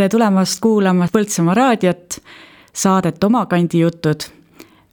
[0.00, 2.14] tere tulemast kuulama Põltsamaa raadiot,
[2.72, 4.20] saadet Omakandi jutud.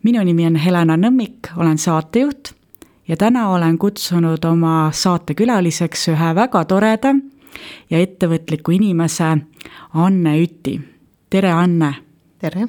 [0.03, 2.51] minu nimi on Helena Nõmmik, olen saatejuht
[3.07, 7.13] ja täna olen kutsunud oma saatekülaliseks ühe väga toreda
[7.89, 9.37] ja ettevõtliku inimese
[9.93, 10.75] Anne Üti.
[11.29, 11.93] tere, Anne!
[12.39, 12.67] tere!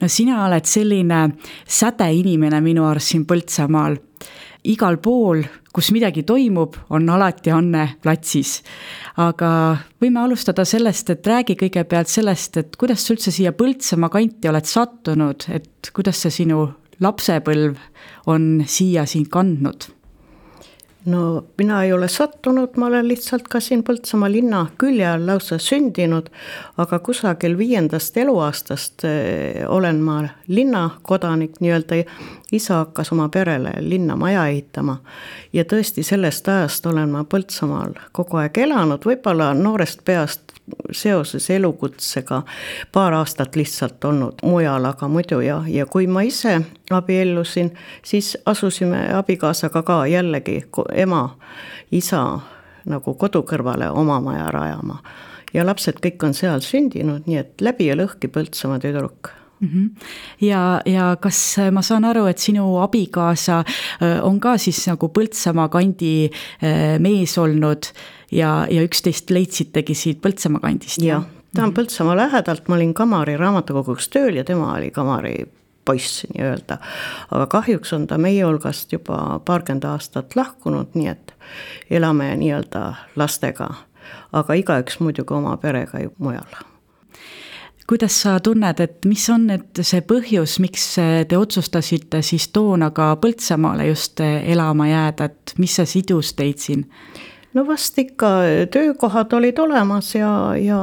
[0.00, 1.36] no sina oled selline
[1.68, 3.96] sädeinimene minu arust siin Põltsamaal.
[4.64, 8.62] igal pool, kus midagi toimub, on alati Anne platsis.
[9.16, 9.48] aga
[10.02, 14.70] võime alustada sellest, et räägi kõigepealt sellest, et kuidas sa üldse siia Põltsamaa kanti oled
[14.70, 16.68] sattunud, et kuidas see sinu
[17.02, 17.78] lapsepõlv
[18.30, 19.93] on siia sind kandnud
[21.04, 25.58] no mina ei ole sattunud, ma olen lihtsalt ka siin Põltsamaa linna külje all lausa
[25.60, 26.30] sündinud,
[26.80, 32.00] aga kusagil viiendast eluaastast eh, olen ma linnakodanik nii-öelda,
[32.52, 34.96] isa hakkas oma perele linna maja ehitama.
[35.52, 40.43] ja tõesti, sellest ajast olen ma Põltsamaal kogu aeg elanud, võib-olla noorest peast
[40.92, 42.42] seoses elukutsega
[42.92, 47.72] paar aastat lihtsalt olnud mujal, aga muidu jah, ja kui ma ise abiellusin,
[48.04, 50.62] siis asusime abikaasaga ka jällegi
[50.94, 51.28] ema,
[51.92, 52.24] isa
[52.88, 54.98] nagu kodu kõrvale oma maja rajama.
[55.54, 59.30] ja lapsed kõik on seal sündinud, nii et läbi ja lõhki Põltsamaa tüdruk.
[60.40, 63.62] Ja, ja kas ma saan aru, et sinu abikaasa
[64.22, 66.30] on ka siis nagu Põltsamaa kandi
[67.00, 67.90] mees olnud
[68.32, 71.02] ja, ja üksteist leidsitegi siit Põltsamaa kandist?
[71.02, 71.76] jah, ta on mhm.
[71.78, 75.44] Põltsamaa lähedalt, ma olin Kamari raamatukogus tööl ja tema oli Kamari
[75.84, 76.78] poiss nii-öelda.
[77.30, 81.34] aga kahjuks on ta meie hulgast juba paarkümmend aastat lahkunud, nii et
[81.90, 83.68] elame nii-öelda lastega.
[84.32, 86.73] aga igaüks muidugi oma perega ju mujal
[87.86, 90.86] kuidas sa tunned, et mis on need, see põhjus, miks
[91.28, 96.88] te otsustasite siis toona ka Põltsamaale just elama jääda, et mis see sidus teid siin?
[97.54, 98.28] no vast ikka
[98.70, 100.78] töökohad olid olemas ja, ja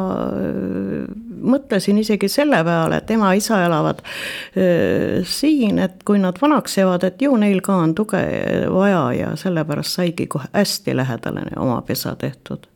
[1.42, 7.22] mõtlesin isegi selle peale, et ema-isa elavad äh, siin, et kui nad vanaks jäävad, et
[7.22, 8.24] ju neil ka on tuge
[8.72, 12.71] vaja ja sellepärast saigi kohe hästi lähedale oma pesa tehtud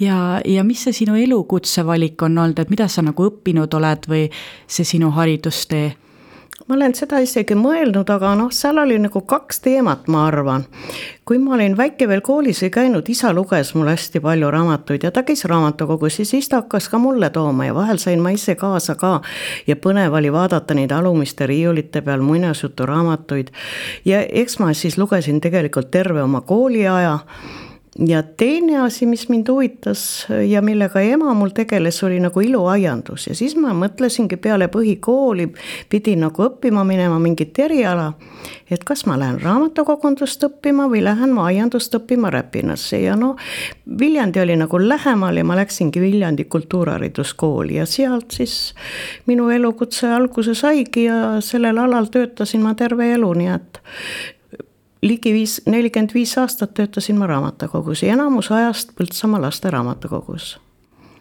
[0.00, 4.26] ja, ja mis see sinu elukutsevalik on olnud, et mida sa nagu õppinud oled või
[4.66, 5.96] see sinu haridustee?
[6.68, 10.66] ma olen seda isegi mõelnud, aga noh, seal oli nagu kaks teemat, ma arvan.
[11.24, 15.10] kui ma olin väike veel koolis ei käinud, isa luges mulle hästi palju raamatuid ja
[15.12, 18.54] ta käis raamatukogus ja siis ta hakkas ka mulle tooma ja vahel sain ma ise
[18.54, 19.20] kaasa ka.
[19.66, 23.48] ja põnev oli vaadata neid alumiste riiulite peal muinasjuturaamatuid.
[24.04, 27.18] ja eks ma siis lugesin tegelikult terve oma kooliaja
[28.06, 33.34] ja teine asi, mis mind huvitas ja millega ema mul tegeles, oli nagu iluaiandus ja
[33.34, 35.48] siis ma mõtlesingi peale põhikooli,
[35.90, 38.12] pidin nagu õppima minema mingit eriala.
[38.70, 43.34] et kas ma lähen raamatukogundust õppima või lähen ma aiandust õppima Räpinasse ja no
[43.98, 48.74] Viljandi oli nagu lähemal ja ma läksingi Viljandi kultuurhariduskooli ja sealt siis
[49.26, 53.80] minu elukutse alguse saigi ja sellel alal töötasin ma terve elu, nii et
[55.02, 60.56] ligi viis, nelikümmend viis aastat töötasin ma raamatukogus ja enamus ajast Põltsamaa lasteraamatukogus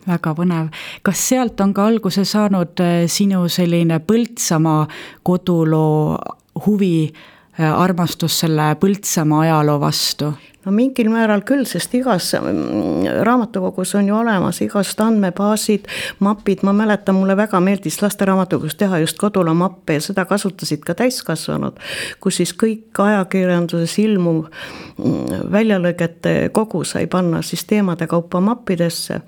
[0.07, 0.69] väga põnev,
[1.03, 4.88] kas sealt on ka alguse saanud äh, sinu selline Põltsamaa
[5.23, 6.17] koduloo
[6.65, 7.11] huvi,
[7.57, 10.34] armastus selle Põltsamaa ajaloo vastu?
[10.68, 15.88] no mingil määral küll, sest igas mm, raamatukogus on ju olemas igast andmebaasid,
[16.19, 20.97] mapid, ma mäletan, mulle väga meeldis lasteraamatukogus teha just koduloo mappe ja seda kasutasid ka
[21.00, 21.79] täiskasvanud.
[22.19, 29.22] kus siis kõik ajakirjanduses ilmuv mm, väljalõigete kogu sai panna siis teemade kaupa mappidesse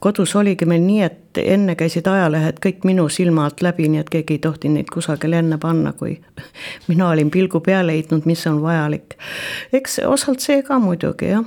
[0.00, 4.12] kodus oligi meil nii, et enne käisid ajalehed kõik minu silma alt läbi, nii et
[4.12, 6.16] keegi ei tohtinud neid kusagile enne panna, kui
[6.88, 9.18] mina olin pilgu peale heitnud, mis on vajalik.
[9.72, 11.44] eks osalt see ka muidugi jah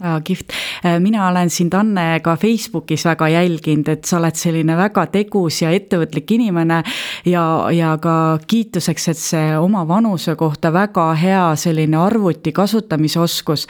[0.00, 0.52] väga kihvt,
[0.84, 5.62] äh, mina olen sind, Anne, ka Facebookis väga jälginud, et sa oled selline väga tegus
[5.62, 6.82] ja ettevõtlik inimene.
[7.24, 13.66] ja, ja ka kiituseks, et see oma vanuse kohta väga hea selline arvuti kasutamise oskus.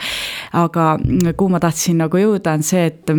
[0.53, 0.97] aga
[1.35, 3.11] kuhu ma tahtsin nagu jõuda, on see, et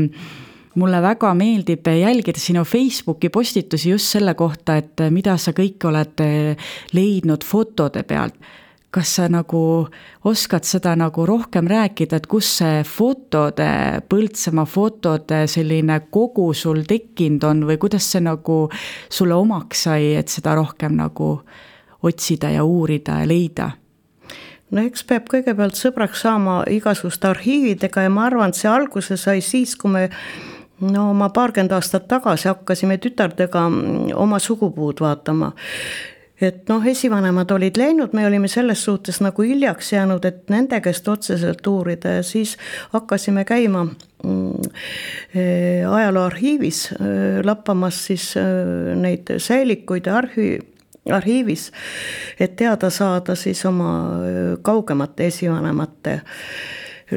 [0.74, 6.20] mulle väga meeldib jälgida sinu Facebooki postitusi just selle kohta, et mida sa kõike oled
[6.92, 8.34] leidnud fotode pealt
[8.94, 9.60] kas sa nagu
[10.24, 13.68] oskad seda nagu rohkem rääkida, et kus see fotode,
[14.10, 18.64] Põltsamaa fotode selline kogu sul tekkinud on või kuidas see nagu
[19.10, 21.36] sulle omaks sai, et seda rohkem nagu
[22.04, 23.70] otsida ja uurida ja leida?
[24.74, 29.42] no eks peab kõigepealt sõbraks saama igasuguste arhiividega ja ma arvan, et see alguse sai
[29.44, 30.08] siis, kui me
[30.82, 33.66] no ma paarkümmend aastat tagasi hakkasime tütardega
[34.18, 35.52] oma sugupuud vaatama
[36.44, 41.08] et noh, esivanemad olid läinud, me olime selles suhtes nagu hiljaks jäänud, et nende käest
[41.08, 42.56] otseselt uurida ja siis
[42.92, 44.70] hakkasime käima mm,
[45.34, 50.62] eh, ajalooarhiivis eh, lappamas siis eh, neid säälikuid ja arhi-,
[51.12, 51.70] arhiivis,
[52.40, 53.92] et teada saada siis oma
[54.62, 56.20] kaugemate esivanemate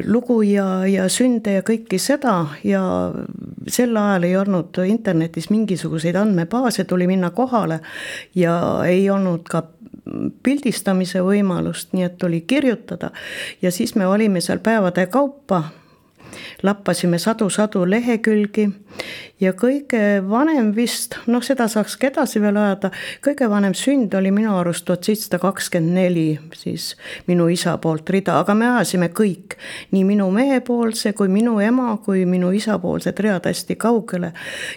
[0.04, 2.82] lugu ja, ja sünde ja kõike seda ja
[3.68, 7.80] sel ajal ei olnud internetis mingisuguseid andmebaase, tuli minna kohale
[8.34, 8.54] ja
[8.86, 9.64] ei olnud ka
[10.42, 13.10] pildistamise võimalust, nii et tuli kirjutada.
[13.62, 15.62] Ja siis me olime seal päevade kaupa
[16.62, 18.68] lappasime sadu-sadu lehekülgi
[19.40, 22.90] ja kõige vanem vist, noh, seda saaks ka edasi veel ajada,
[23.24, 26.26] kõige vanem sünd oli minu arust tuhat seitsesada kakskümmend neli,
[26.58, 26.90] siis
[27.30, 29.58] minu isa poolt rida, aga me ajasime kõik,
[29.94, 34.32] nii minu mehepoolse kui minu ema kui minu isapoolsed read hästi kaugele.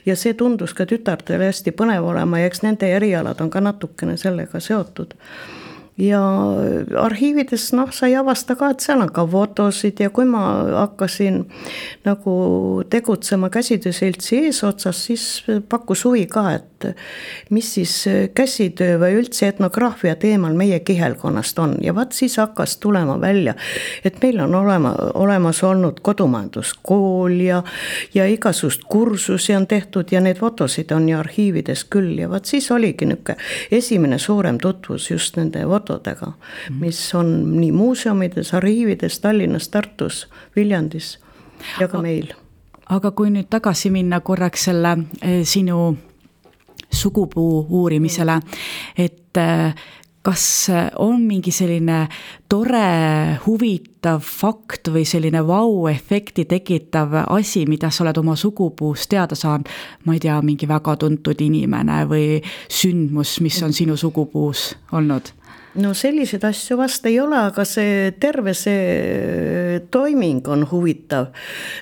[0.06, 4.18] ja see tundus ka tütartele hästi põnev olema ja eks nende erialad on ka natukene
[4.18, 5.18] sellega seotud
[6.02, 6.22] ja
[6.98, 10.42] arhiivides noh, sa ei avasta ka, et seal on ka fotosid ja kui ma
[10.82, 11.44] hakkasin
[12.08, 12.34] nagu
[12.90, 15.26] tegutsema käsitöö seltsi eesotsas, siis
[15.70, 16.88] pakkus huvi ka, et
[17.54, 17.94] mis siis
[18.34, 21.76] käsitöö või üldse etnograafia teemal meie kihelkonnast on.
[21.86, 23.54] Ja vaat siis hakkas tulema välja,
[24.04, 27.62] et meil on olema, olemas olnud kodumajanduskool ja,
[28.18, 32.16] ja igasugust kursusi on tehtud ja neid fotosid on ju arhiivides küll.
[32.18, 33.38] Ja vaat siis oligi niisugune
[33.72, 36.32] esimene suurem tutvus just nende fotodega fotodega,
[36.80, 41.20] mis on nii muuseumides, arhiivides Tallinnas, Tartus, Viljandis
[41.80, 42.34] ja ka meil.
[42.90, 45.96] aga kui nüüd tagasi minna korraks selle eh, sinu
[46.92, 48.40] sugupuu uurimisele,
[48.98, 49.74] et eh,
[50.22, 50.68] kas
[51.02, 52.04] on mingi selline
[52.50, 59.70] tore, huvitav fakt või selline vau-efekti tekitav asi, mida sa oled oma sugupuust teada saanud,
[60.06, 65.34] ma ei tea, mingi väga tuntud inimene või sündmus, mis on sinu sugupuus olnud?
[65.80, 71.28] No selliseid asju vast ei ole, aga see terve see toiming on huvitav.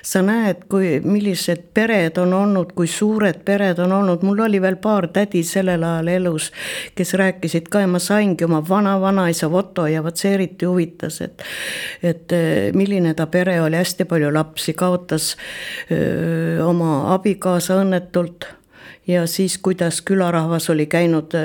[0.02, 4.76] sa näed, kui, millised pered on olnud, kui suured pered on olnud, mul oli veel
[4.82, 6.50] paar tädi sellel ajal elus,
[6.94, 11.42] kes rääkisid ka ja ma saingi oma vana-vanaisa foto ja vot see eriti huvitas, et.
[12.02, 15.34] et eh, milline ta pere oli, hästi palju lapsi, kaotas
[15.90, 18.46] öö, oma abikaasa õnnetult
[19.10, 21.42] ja siis, kuidas külarahvas oli käinud äh,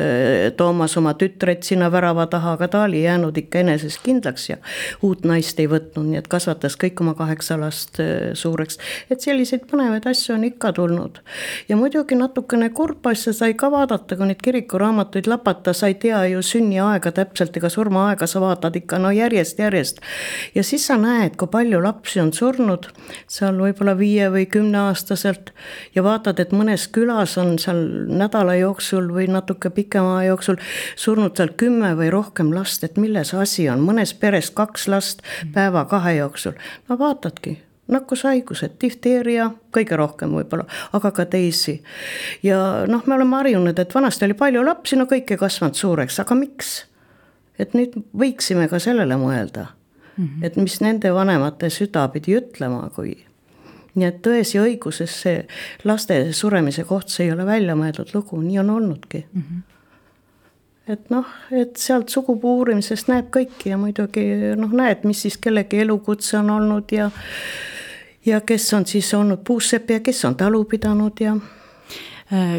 [0.57, 4.57] toomas oma tütreid sinna värava taha, aga ta oli jäänud ikka enesest kindlaks ja
[5.01, 8.77] uut naist ei võtnud, nii et kasvatas kõik oma kaheksa last äh, suureks.
[9.09, 11.19] et selliseid põnevaid asju on ikka tulnud.
[11.69, 16.25] ja muidugi natukene kurb asja sai ka vaadata, kui neid kirikuraamatuid lapata, sa ei tea
[16.33, 20.01] ju sünniaega täpselt ega surmaaega, sa vaatad ikka no järjest-järjest.
[20.55, 22.89] ja siis sa näed, kui palju lapsi on surnud
[23.27, 25.51] seal võib-olla viie või kümneaastaselt
[25.95, 27.81] ja vaatad, et mõnes külas on on seal
[28.19, 30.59] nädala jooksul või natuke pikema aja jooksul
[30.95, 35.23] surnud seal kümme või rohkem last, et milles asi on, mõnes peres kaks last
[35.53, 36.57] päeva-kahe jooksul.
[36.89, 37.57] no vaatadki,
[37.91, 41.81] nakkushaigused, difteeria kõige rohkem võib-olla, aga ka teisi.
[42.43, 46.19] ja noh, me oleme harjunud, et vanasti oli palju lapsi, no kõik ei kasvanud suureks,
[46.19, 46.75] aga miks?
[47.59, 49.69] et nüüd võiksime ka sellele mõelda
[50.17, 50.25] mm.
[50.25, 50.43] -hmm.
[50.43, 53.15] et mis nende vanemate süda pidi ütlema, kui
[53.95, 55.45] nii et Tões ja õiguses see
[55.83, 59.41] laste suremise koht, see ei ole väljamõeldud lugu, nii on olnudki mm.
[59.41, 59.63] -hmm
[60.87, 64.25] et noh, et sealt sugupuu uurimisest näeb kõiki ja muidugi
[64.57, 67.09] noh, näed, mis siis kellegi elukutse on olnud ja
[68.25, 71.35] ja kes on siis olnud puussepp ja kes on talu pidanud ja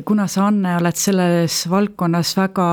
[0.04, 2.68] kuna sa, Anne, oled selles valdkonnas väga,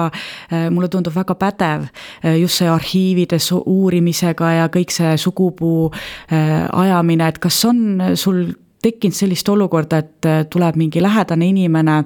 [0.52, 1.88] äh, mulle tundub väga pädev,
[2.24, 5.90] äh, just see arhiivides uurimisega ja kõik see sugupuu
[6.30, 8.46] ajamine, et kas on sul
[8.84, 12.04] tekkinud sellist olukorda, et tuleb mingi lähedane inimene,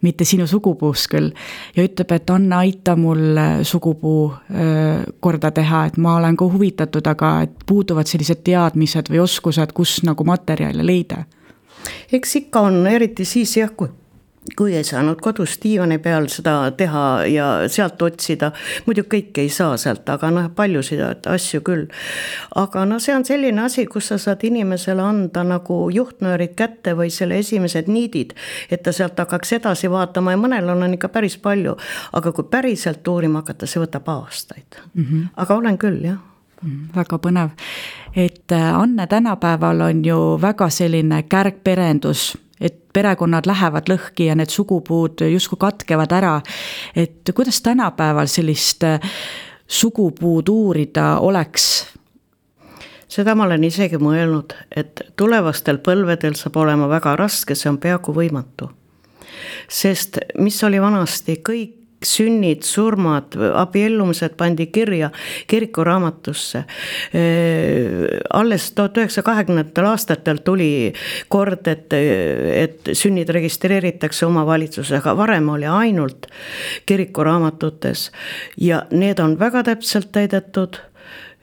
[0.00, 1.30] mitte sinu sugupuust küll,
[1.76, 4.30] ja ütleb, et Anne, aita mul sugupuu
[5.20, 10.00] korda teha, et ma olen ka huvitatud, aga et puuduvad sellised teadmised või oskused, kus
[10.08, 11.26] nagu materjale leida?
[12.12, 13.88] eks ikka on, eriti siis jah, kui
[14.56, 18.52] kui ei saanud kodus diivani peal seda teha ja sealt otsida,
[18.86, 21.86] muidu kõike ei saa sealt, aga noh, paljusid asju küll.
[22.56, 27.10] aga no see on selline asi, kus sa saad inimesele anda nagu juhtnöörid kätte või
[27.14, 28.34] selle esimesed niidid,
[28.70, 31.76] et ta sealt hakkaks edasi vaatama ja mõnel on, ikka päris palju,
[32.12, 35.04] aga kui päriselt uurima hakata, see võtab aastaid mm.
[35.04, 35.28] -hmm.
[35.36, 36.18] aga olen küll, jah
[36.62, 37.50] mm, väga põnev,
[38.16, 42.36] et äh, Anne tänapäeval on ju väga selline kärgperendus
[42.92, 46.40] perekonnad lähevad lõhki ja need sugupuud justkui katkevad ära.
[46.96, 49.00] et kuidas tänapäeval sellist äh,
[49.66, 51.86] sugupuud uurida oleks?
[53.10, 58.14] seda ma olen isegi mõelnud, et tulevastel põlvedel saab olema väga raske, see on peaaegu
[58.14, 58.70] võimatu.
[59.68, 65.10] sest mis oli vanasti, kõik sünnid, surmad, abiellumised pandi kirja
[65.46, 66.64] kirikuraamatusse.
[68.32, 70.92] alles tuhat üheksasaja kahekümnendatel aastatel tuli
[71.28, 76.26] kord, et, et sünnid registreeritakse omavalitsuses, aga varem oli ainult
[76.86, 78.10] kirikuraamatutes
[78.56, 80.80] ja need on väga täpselt täidetud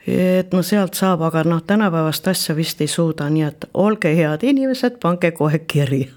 [0.08, 4.46] et no sealt saab, aga noh, tänapäevast asja vist ei suuda, nii et olge head
[4.48, 6.17] inimesed, pange kohe kirja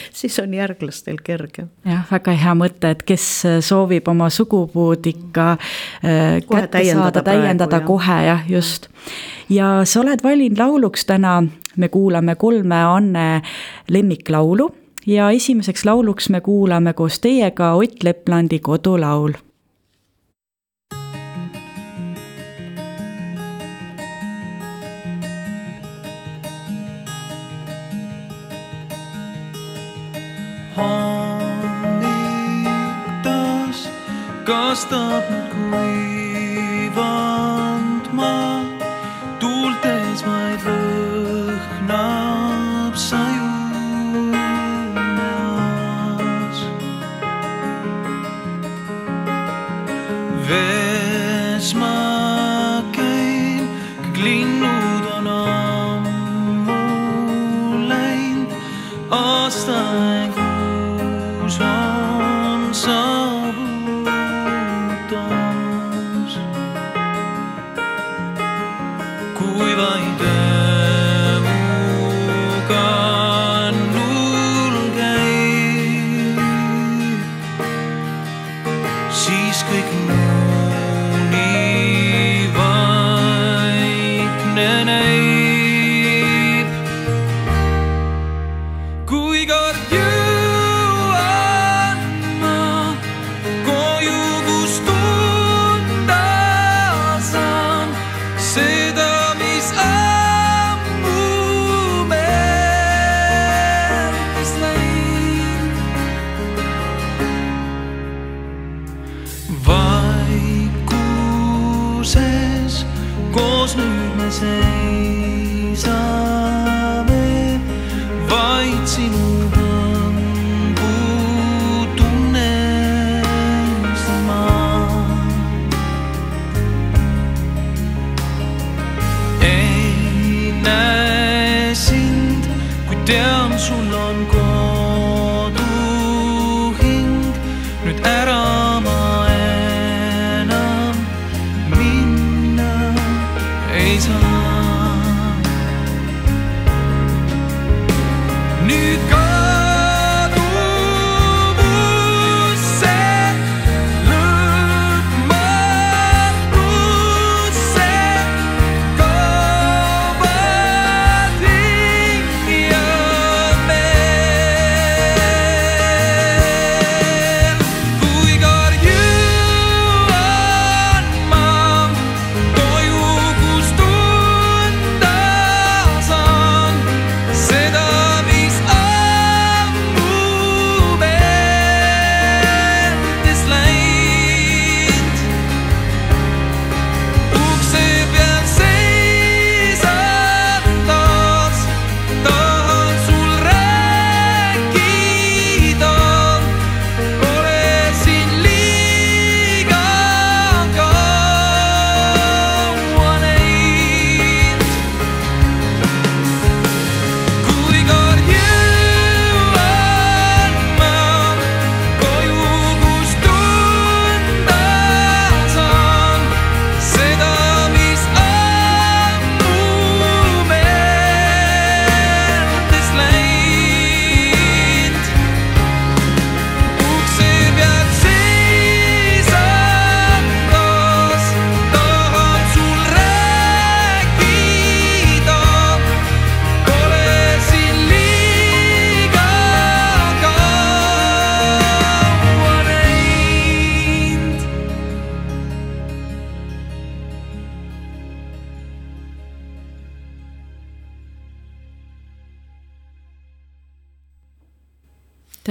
[0.18, 1.68] siis on järglastel kergem.
[1.84, 3.26] jah, väga hea mõte, et kes
[3.64, 8.88] soovib oma sugupuud ikka äh, kohe kätte täiendada saada, täiendada praegu, kohe jah, just.
[9.48, 11.40] ja sa oled valinud lauluks täna,
[11.76, 13.42] me kuulame kolme Anne
[13.90, 14.70] lemmiklaulu
[15.06, 19.34] ja esimeseks lauluks me kuulame koos teiega Ott Leplandi kodulaul
[30.76, 32.64] honey
[33.22, 33.88] dust,
[34.44, 35.24] gust up.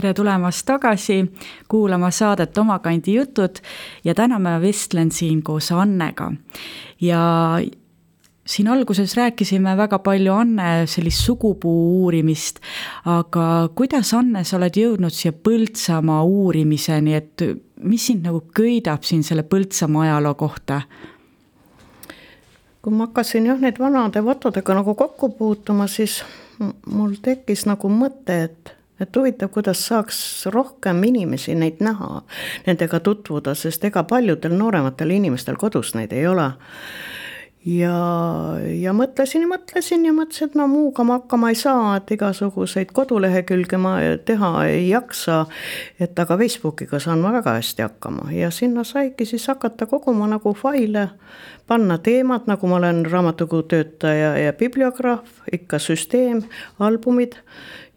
[0.04, 1.22] Tere tulemast tagasi
[1.72, 3.62] kuulama saadet Oma kandi jutud
[4.04, 6.32] ja täna ma vestlen siin koos Annega.
[7.02, 7.22] ja
[8.46, 12.60] siin alguses rääkisime väga palju Anne sellist sugupuu uurimist,
[13.06, 17.48] aga kuidas, Anne, sa oled jõudnud siia Põltsamaa uurimiseni, et
[17.80, 20.82] mis sind nagu köidab siin selle Põltsamaa ajaloo kohta?
[22.84, 26.20] kui ma hakkasin jah, neid vanade fotodega nagu kokku puutuma, siis
[26.92, 30.20] mul tekkis nagu mõte, et et huvitav, kuidas saaks
[30.54, 32.22] rohkem inimesi neid näha,
[32.68, 36.52] nendega tutvuda, sest ega paljudel noorematel inimestel kodus neid ei ole.
[37.64, 37.96] Ja,
[38.60, 42.90] ja mõtlesin ja mõtlesin ja mõtlesin, et no muuga ma hakkama ei saa, et igasuguseid
[42.92, 43.94] kodulehekülge ma
[44.28, 45.46] teha ei jaksa.
[46.00, 48.32] et aga Facebookiga saan ma väga hästi hakkama.
[48.36, 51.10] Ja sinna saigi siis hakata koguma nagu faile,
[51.68, 56.44] panna teemad, nagu ma olen raamatukogu töötaja ja bibliograaf, ikka süsteem,
[56.80, 57.40] albumid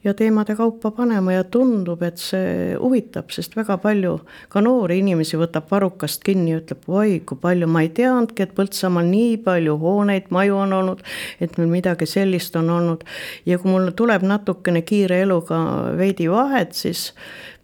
[0.06, 4.14] ja teemade kaupa panema ja tundub, et see huvitab, sest väga palju
[4.52, 8.54] ka noori inimesi võtab varrukast kinni ja ütleb, oi kui palju, ma ei teadnudki, et
[8.56, 11.02] Põltsamaal nii palju hooneid, maju on olnud,
[11.42, 13.04] et meil midagi sellist on olnud.
[13.46, 15.58] ja kui mul tuleb natukene kiire eluga
[15.98, 17.10] veidi vahet, siis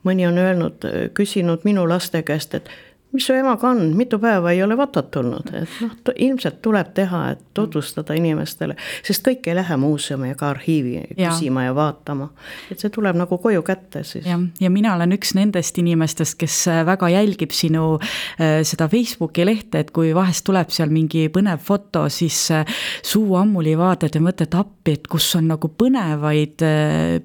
[0.04, 2.68] mõni on öelnud, küsinud minu laste käest, et
[3.12, 7.22] mis su emaga on, mitu päeva ei ole fotot tulnud, et noh, ilmselt tuleb teha,
[7.34, 11.28] et tutvustada inimestele, sest kõik ei lähe muuseumi ega arhiivi ja.
[11.28, 12.30] küsima ja vaatama.
[12.72, 14.26] et see tuleb nagu koju kätte siis.
[14.26, 19.46] jah, ja mina olen üks nendest inimestest, kes äh, väga jälgib sinu äh, seda Facebooki
[19.46, 22.64] lehte, et kui vahest tuleb seal mingi põnev foto, siis äh,
[23.04, 26.64] suu ammuli vaatad ja mõtled appi, et kus on nagu põnevaid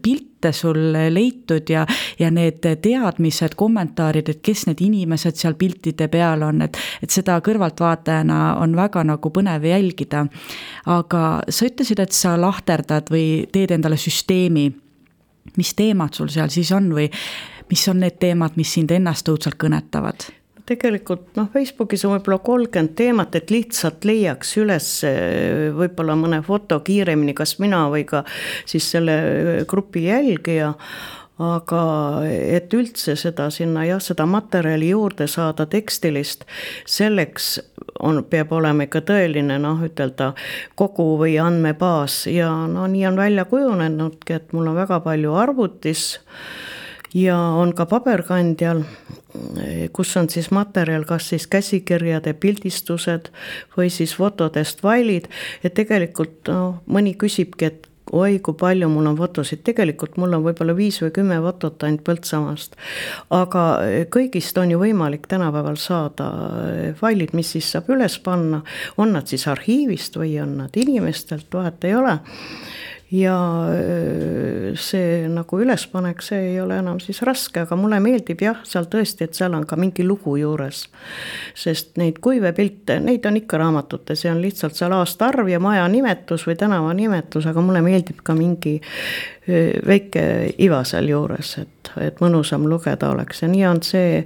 [0.04, 1.86] pilte pilte sul leitud ja,
[2.20, 7.40] ja need teadmised, kommentaarid, et kes need inimesed seal piltide peal on, et, et seda
[7.42, 10.28] kõrvaltvaatajana on väga nagu põnev jälgida.
[10.86, 14.72] aga sa ütlesid, et sa lahterdad või teed endale süsteemi.
[15.58, 17.10] mis teemad sul seal siis on või
[17.70, 20.37] mis on need teemad, mis sind ennast õudselt kõnetavad?
[20.68, 26.82] Tegelikult noh, Facebookis on võib-olla kolmkümmend teemat, et lihtsalt leiaks üles eh, võib-olla mõne foto
[26.86, 28.24] kiiremini, kas mina või ka
[28.68, 30.74] siis selle eh, grupi jälgija.
[31.38, 31.80] Aga
[32.26, 36.48] et üldse seda sinna jah, seda materjali juurde saada tekstilist,
[36.90, 37.60] selleks
[38.02, 40.32] on, peab olema ikka tõeline noh, ütelda
[40.74, 42.24] kogu või andmebaas.
[42.32, 46.08] Ja no nii on välja kujunenudki, et mul on väga palju arvutis
[47.18, 48.84] ja on ka paberkandjal,
[49.96, 53.32] kus on siis materjal, kas siis käsikirjade pildistused
[53.78, 55.30] või siis fotodest failid,
[55.64, 60.46] et tegelikult noh, mõni küsibki, et oi, kui palju mul on fotosid, tegelikult mul on
[60.46, 62.78] võib-olla viis või kümme fotot ainult Põltsamaast.
[63.36, 63.64] aga
[64.14, 66.30] kõigist on ju võimalik tänapäeval saada
[67.00, 68.64] failid, mis siis saab üles panna,
[68.98, 72.20] on nad siis arhiivist või on nad inimestelt, vahet ei ole
[73.12, 73.36] ja
[74.76, 79.28] see nagu ülespanek, see ei ole enam siis raske, aga mulle meeldib jah, seal tõesti,
[79.28, 80.88] et seal on ka mingi lugu juures.
[81.56, 86.44] sest neid kuivepilte, neid on ikka raamatutes ja on lihtsalt seal aastaarv ja maja nimetus
[86.48, 88.80] või tänava nimetus, aga mulle meeldib ka mingi
[89.88, 90.28] väike
[90.60, 94.26] iva sealjuures, et, et mõnusam lugeda oleks ja nii on see.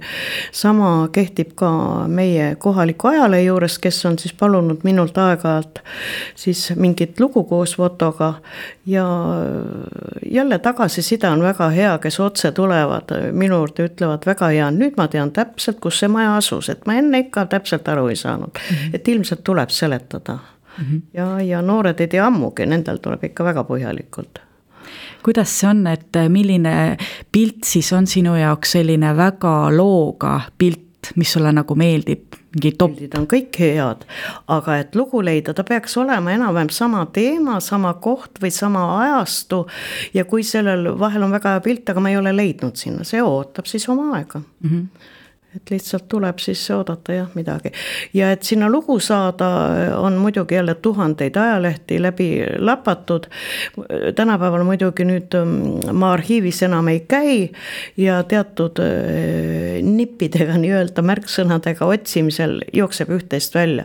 [0.52, 1.70] sama kehtib ka
[2.08, 5.82] meie kohaliku ajalehe juures, kes on siis palunud minult aeg-ajalt
[6.34, 8.34] siis mingit lugu koos fotoga.
[8.86, 9.06] ja
[10.30, 15.08] jälle tagasiside on väga hea, kes otse tulevad minu juurde, ütlevad väga hea, nüüd ma
[15.08, 18.94] tean täpselt, kus see maja asus, et ma enne ikka täpselt aru ei saanud -hmm.
[18.94, 20.38] et ilmselt tuleb seletada
[20.78, 21.00] Mm -hmm.
[21.14, 24.40] ja, ja noored ei tea ammugi, nendel tuleb ikka väga põhjalikult
[25.24, 26.96] kuidas see on, et milline
[27.32, 32.42] pilt siis on sinu jaoks selline väga looga pilt, mis sulle nagu meeldib?
[32.52, 32.92] mingi top.
[32.92, 34.04] pildid on kõik head,
[34.52, 39.64] aga et lugu leida, ta peaks olema enam-vähem sama teema, sama koht või sama ajastu.
[40.14, 43.22] ja kui sellel vahel on väga hea pilt, aga ma ei ole leidnud sinna, see
[43.24, 44.68] ootab siis oma aega mm.
[44.68, 45.10] -hmm
[45.56, 47.72] et lihtsalt tuleb siis oodata jah midagi.
[48.14, 49.48] ja et sinna lugu saada,
[49.98, 53.26] on muidugi jälle tuhandeid ajalehti läbi lapatud.
[54.14, 57.50] tänapäeval muidugi nüüd mm, ma arhiivis enam ei käi
[57.96, 63.84] ja teatud äh, nippidega nii-öelda märksõnadega otsimisel jookseb üht-teist välja.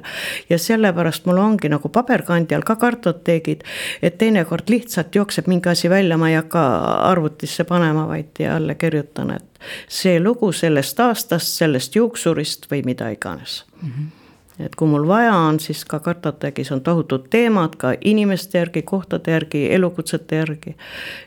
[0.49, 3.67] ja sellepärast mul ongi nagu paberkandjal ka kartoteegid,
[4.01, 6.63] et teinekord lihtsalt jookseb mingi asi välja, ma ei hakka
[7.11, 9.56] arvutisse panema, vaid jälle kirjutan, et
[9.87, 13.89] see lugu sellest aastast, sellest juuksurist või mida iganes mm.
[13.89, 14.27] -hmm
[14.59, 19.31] et kui mul vaja on, siis ka kartotekis on tohutud teemad ka inimeste järgi, kohtade
[19.31, 20.75] järgi, elukutsete järgi.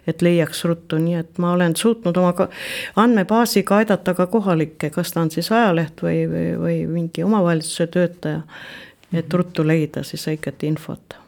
[0.06, 2.34] et leiaks ruttu, nii et ma olen suutnud oma
[2.96, 8.42] andmebaasiga aidata ka kohalikke, kas ta on siis ajaleht või, või, või mingi omavalitsuse töötaja.
[9.12, 11.19] et ruttu leida siis õiget infot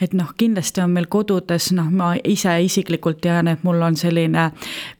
[0.00, 4.50] et noh, kindlasti on meil kodudes, noh, ma ise isiklikult tean, et mul on selline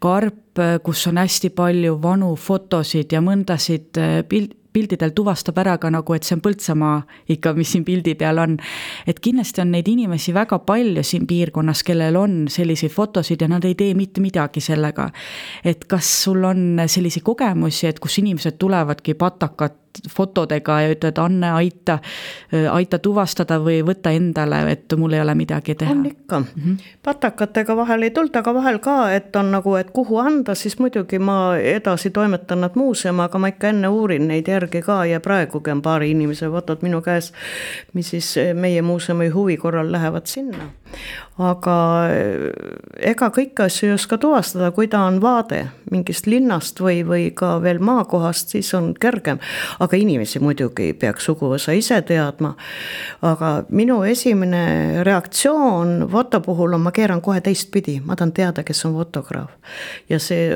[0.02, 6.14] karp, kus on hästi palju vanu fotosid ja mõndasid pilt, pildidel tuvastab ära ka nagu,
[6.14, 6.98] et see on Põltsamaa
[7.34, 8.56] ikka, mis siin pildi peal on.
[9.06, 13.64] et kindlasti on neid inimesi väga palju siin piirkonnas, kellel on selliseid fotosid ja nad
[13.64, 15.10] ei tee mitte midagi sellega.
[15.64, 21.50] et kas sul on selliseid kogemusi, et kus inimesed tulevadki patakat fotodega ja ütled, Anne,
[21.52, 21.98] aita,
[22.72, 25.92] aita tuvastada või võta endale, et mul ei ole midagi teha.
[25.92, 26.76] on ikka mm, -hmm.
[27.02, 31.18] patakatega vahel ei tulda, aga vahel ka, et on nagu, et kuhu anda, siis muidugi
[31.18, 35.70] ma edasi toimetan nad muuseumi, aga ma ikka enne uurin neid järgi ka ja praegugi
[35.70, 37.32] on paari inimese fotod minu käes,
[37.92, 40.70] mis siis meie muuseumi huvi korral lähevad sinna
[41.38, 41.76] aga
[42.10, 42.48] eh,
[43.12, 47.56] ega kõiki asju ei oska tuvastada, kui ta on vaade mingist linnast või, või ka
[47.62, 49.38] veel maakohast, siis on kergem.
[49.78, 52.54] aga inimesi muidugi peaks suguvõsa ise teadma.
[53.22, 58.84] aga minu esimene reaktsioon foto puhul on, ma keeran kohe teistpidi, ma tahan teada, kes
[58.84, 59.50] on fotograaf.
[60.08, 60.52] ja see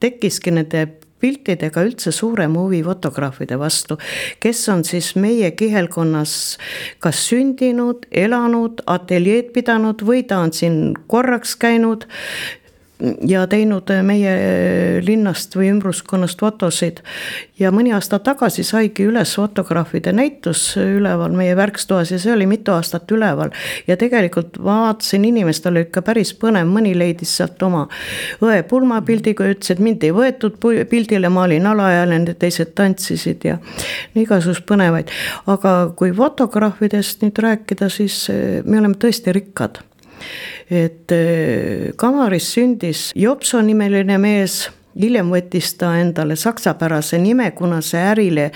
[0.00, 0.86] tekkiski nende
[1.22, 3.98] piltidega üldse suurem huvi fotograafide vastu,
[4.42, 6.34] kes on siis meie kihelkonnas
[7.02, 12.08] kas sündinud, elanud, ateljeed pidanud või ta on siin korraks käinud
[13.26, 14.32] ja teinud meie
[15.02, 17.02] linnast või ümbruskonnast fotosid.
[17.58, 22.72] ja mõni aasta tagasi saigi üles fotograafide näitus üleval meie värkstoas ja see oli mitu
[22.72, 23.50] aastat üleval.
[23.86, 27.86] ja tegelikult vaatasin, inimestel oli ikka päris põnev, mõni leidis sealt oma
[28.42, 30.58] õe pulmapildiga, ütles, et mind ei võetud
[30.90, 33.58] pildile, ma olin alaealine, teised tantsisid ja
[34.14, 35.10] igasugust põnevaid.
[35.46, 38.28] aga kui fotograafidest nüüd rääkida, siis
[38.64, 39.82] me oleme tõesti rikkad
[40.70, 48.00] et äh, Kamaris sündis Jopso nimeline mees hiljem võttis ta endale saksapärase nime, kuna see
[48.12, 48.48] ärile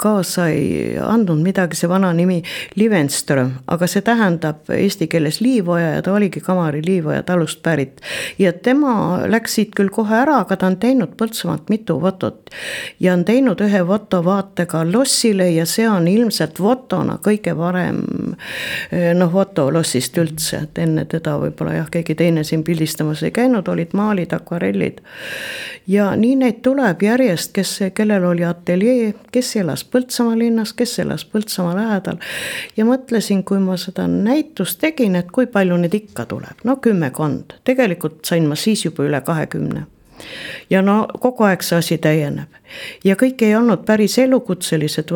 [0.00, 2.40] kaasa ei andnud midagi, see vana nimi
[2.76, 8.00] Livenström, aga see tähendab eesti keeles liivoja ja ta oligi Kamari liivoja talust pärit.
[8.38, 12.50] ja tema läks siit küll kohe ära, aga ta on teinud Põltsamaalt mitu fotot
[13.00, 18.02] ja on teinud ühe fotovaatega lossile ja see on ilmselt fotona kõige varem
[19.14, 23.68] noh, foto lossist üldse, et enne teda võib-olla jah, keegi teine siin pildistamas ei käinud,
[23.68, 25.00] olid maalid, akvarellid
[25.86, 31.24] ja nii neid tuleb järjest, kes, kellel oli ateljee, kes elas Põltsamaa linnas, kes elas
[31.24, 32.18] Põltsamaa lähedal.
[32.76, 37.56] ja mõtlesin, kui ma seda näitust tegin, et kui palju neid ikka tuleb, no kümmekond,
[37.64, 39.86] tegelikult sain ma siis juba üle kahekümne
[40.70, 42.58] ja no kogu aeg see asi täieneb
[43.04, 45.12] ja kõik ei olnud päris elukutselised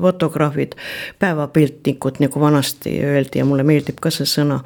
[0.00, 0.74] fotograafid,
[1.18, 4.60] päevapiltnikud, nagu vanasti öeldi ja mulle meeldib ka see sõna.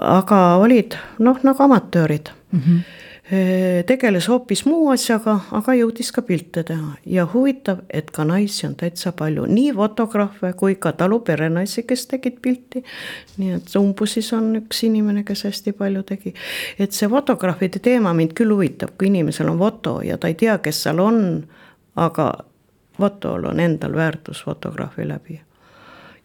[0.00, 2.60] aga olid noh, nagu amatöörid mm.
[2.60, 2.97] -hmm
[3.86, 8.76] tegeles hoopis muu asjaga, aga jõudis ka pilte teha ja huvitav, et ka naisi on
[8.80, 12.82] täitsa palju, nii fotograafe kui ka talu perenaisi, kes tegid pilti.
[13.36, 16.32] nii et umbusis on üks inimene, kes hästi palju tegi.
[16.78, 20.58] et see fotograafide teema mind küll huvitab, kui inimesel on foto ja ta ei tea,
[20.64, 21.44] kes seal on,
[21.96, 22.30] aga
[22.96, 25.40] fotol on endal väärtus fotograafi läbi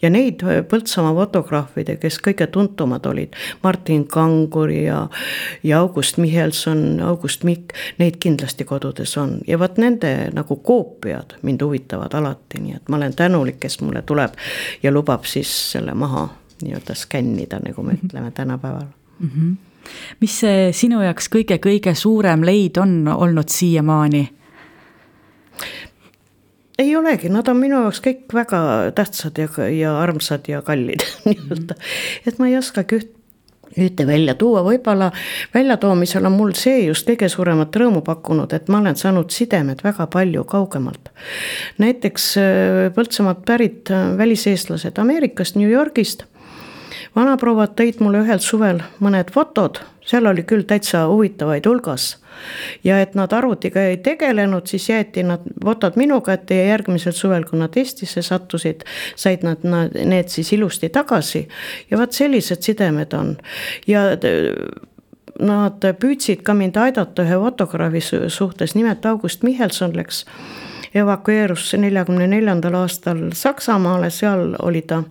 [0.03, 5.07] ja neid äh, Põltsamaa fotograafide, kes kõige tuntumad olid, Martin Kangur ja,
[5.63, 11.63] ja August Michelson, August Mikk, neid kindlasti kodudes on ja vot nende nagu koopiad mind
[11.63, 14.37] huvitavad alati, nii et ma olen tänulik, kes mulle tuleb
[14.83, 16.27] ja lubab siis selle maha
[16.63, 18.85] nii-öelda skännida, nagu me ütleme tänapäeval
[19.19, 19.29] mm.
[19.29, 19.55] -hmm.
[20.19, 24.29] mis see sinu jaoks kõige-kõige suurem leid on olnud siiamaani?
[26.83, 28.61] Ei olegi, nad on minu jaoks kõik väga
[28.97, 31.77] tähtsad ja, ja armsad ja kallid nii-öelda.
[32.27, 33.13] et ma ei oskagi üht,
[33.79, 35.09] ühte välja tuua, võib-olla
[35.53, 40.07] väljatoomisel on mul see just kõige suuremat rõõmu pakkunud, et ma olen saanud sidemed väga
[40.13, 41.09] palju kaugemalt.
[41.81, 46.27] näiteks äh, Põltsamaalt pärit äh, väliseestlased Ameerikast, New Yorgist.
[47.15, 52.17] Vanaprouad tõid mulle ühel suvel mõned fotod, seal oli küll täitsa huvitavaid hulgas.
[52.83, 57.45] Ja et nad arvutiga ei tegelenud, siis jäeti nad fotod minu kätte ja järgmisel suvel,
[57.45, 58.83] kui nad Eestisse sattusid,
[59.15, 61.47] said nad, nad need siis ilusti tagasi.
[61.91, 63.37] ja vot sellised sidemed on.
[63.87, 64.17] Ja
[65.39, 70.25] nad püüdsid ka mind aidata ühe fotograafi suhtes, nimelt August Michelson läks
[70.95, 75.03] evakueerus neljakümne neljandal aastal Saksamaale, seal oli ta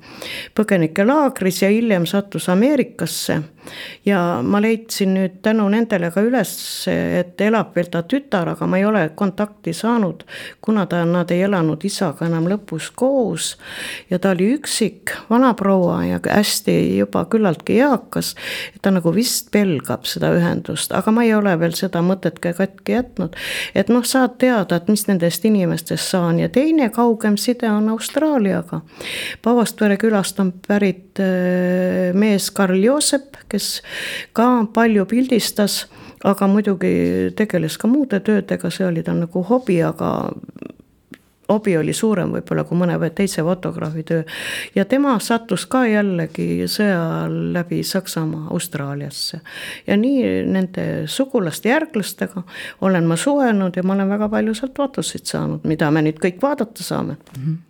[0.59, 3.41] põgenikelaagris ja hiljem sattus Ameerikasse
[4.07, 6.53] ja ma leidsin nüüd tänu nendele ka üles,
[6.89, 10.25] et elab veel ta tütar, aga ma ei ole kontakti saanud,
[10.61, 13.57] kuna ta, nad ei elanud isaga enam lõpus koos.
[14.11, 18.35] ja ta oli üksik vanaproua ja hästi juba küllaltki eakas.
[18.83, 22.93] ta nagu vist pelgab seda ühendust, aga ma ei ole veel seda mõtet ka katki
[22.93, 23.37] jätnud.
[23.75, 28.81] et noh, saad teada, et mis nendest inimestest saan ja teine kaugem side on Austraaliaga.
[29.43, 33.81] Pavastvere külast on pärit äh, mees Karl Joosep kes
[34.37, 35.87] ka palju pildistas,
[36.25, 36.95] aga muidugi
[37.39, 40.13] tegeles ka muude töödega, see oli tal nagu hobi, aga
[41.51, 44.23] hobi oli suurem võib-olla kui mõne teise fotograafi töö.
[44.75, 49.41] ja tema sattus ka jällegi sõja ajal läbi Saksamaa Austraaliasse.
[49.87, 52.47] ja nii nende sugulaste järglastega
[52.81, 56.41] olen ma suhelnud ja ma olen väga palju sealt fotosid saanud, mida me nüüd kõik
[56.43, 57.45] vaadata saame mm.
[57.45, 57.61] -hmm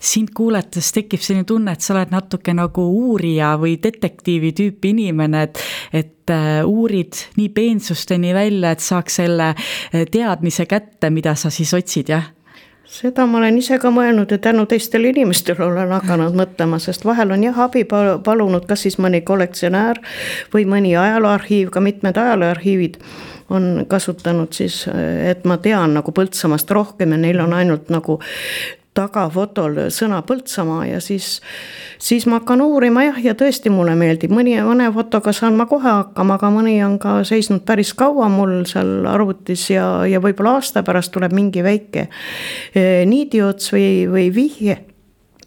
[0.00, 5.42] sind kuulates tekib selline tunne, et sa oled natuke nagu uurija või detektiivi tüüpi inimene,
[5.48, 5.60] et,
[5.92, 11.74] et äh, uurid nii peensusteni välja, et saaks selle äh, teadmise kätte, mida sa siis
[11.76, 12.32] otsid, jah?
[12.94, 17.32] Seda ma olen ise ka mõelnud ja tänu teistele inimestele olen hakanud mõtlema, sest vahel
[17.34, 19.98] on jah abi palunud, kas siis mõni kollektsionäär
[20.52, 23.00] või mõni ajalooarhiiv, ka mitmed ajalooarhiivid
[23.50, 24.84] on kasutanud siis,
[25.30, 28.18] et ma tean nagu Põltsamaast rohkem ja neil on ainult nagu
[28.94, 31.40] tagafotol sõna Põltsamaa ja siis,
[31.98, 35.90] siis ma hakkan uurima jah, ja tõesti mulle meeldib, mõni, mõne fotoga saan ma kohe
[35.90, 40.84] hakkama, aga mõni on ka seisnud päris kaua mul seal arvutis ja, ja võib-olla aasta
[40.86, 44.80] pärast tuleb mingi väike eh, niidiots või, või vihje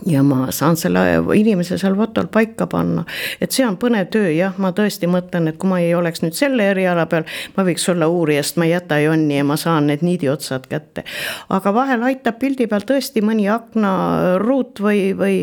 [0.06, 1.02] ja ma saan selle
[1.36, 3.04] inimese seal fotol paika panna.
[3.42, 6.38] et see on põnev töö, jah, ma tõesti mõtlen, et kui ma ei oleks nüüd
[6.38, 9.90] selle eriala peal, ma võiks olla uurija, sest ma ei jäta jonni ja ma saan
[9.90, 11.04] need niidiotsad kätte.
[11.50, 15.40] aga vahel aitab pildi peal tõesti mõni aknaruut või, või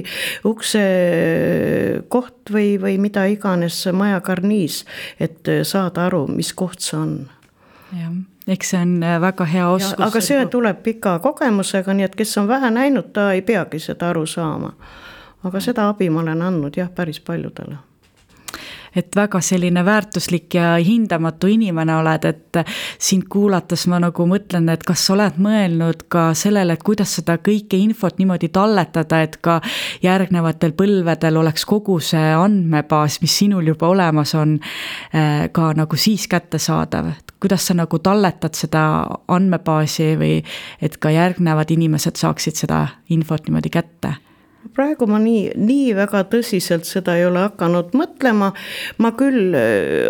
[0.46, 0.84] ukse
[2.08, 4.84] koht või, või mida iganes, maja karniis,
[5.18, 7.18] et saada aru, mis koht see on.
[7.94, 8.14] jah
[8.48, 10.06] eks see on äh, väga hea oskus.
[10.06, 14.12] aga see tuleb pika kogemusega, nii et kes on vähe näinud, ta ei peagi seda
[14.12, 14.74] aru saama.
[15.44, 17.76] aga seda abi ma olen andnud jah, päris paljudele
[18.96, 22.60] et väga selline väärtuslik ja hindamatu inimene oled, et
[22.98, 27.36] sind kuulates ma nagu mõtlen, et kas sa oled mõelnud ka sellele, et kuidas seda
[27.42, 29.60] kõike infot niimoodi talletada, et ka
[30.02, 34.58] järgnevatel põlvedel oleks kogu see andmebaas, mis sinul juba olemas on,
[35.12, 37.10] eh, ka nagu siis kättesaadav,
[37.44, 38.82] kuidas sa nagu talletad seda
[39.28, 40.36] andmebaasi või
[40.80, 44.16] et ka järgnevad inimesed saaksid seda infot niimoodi kätte
[44.74, 48.52] praegu ma nii, nii väga tõsiselt seda ei ole hakanud mõtlema.
[48.98, 49.54] ma küll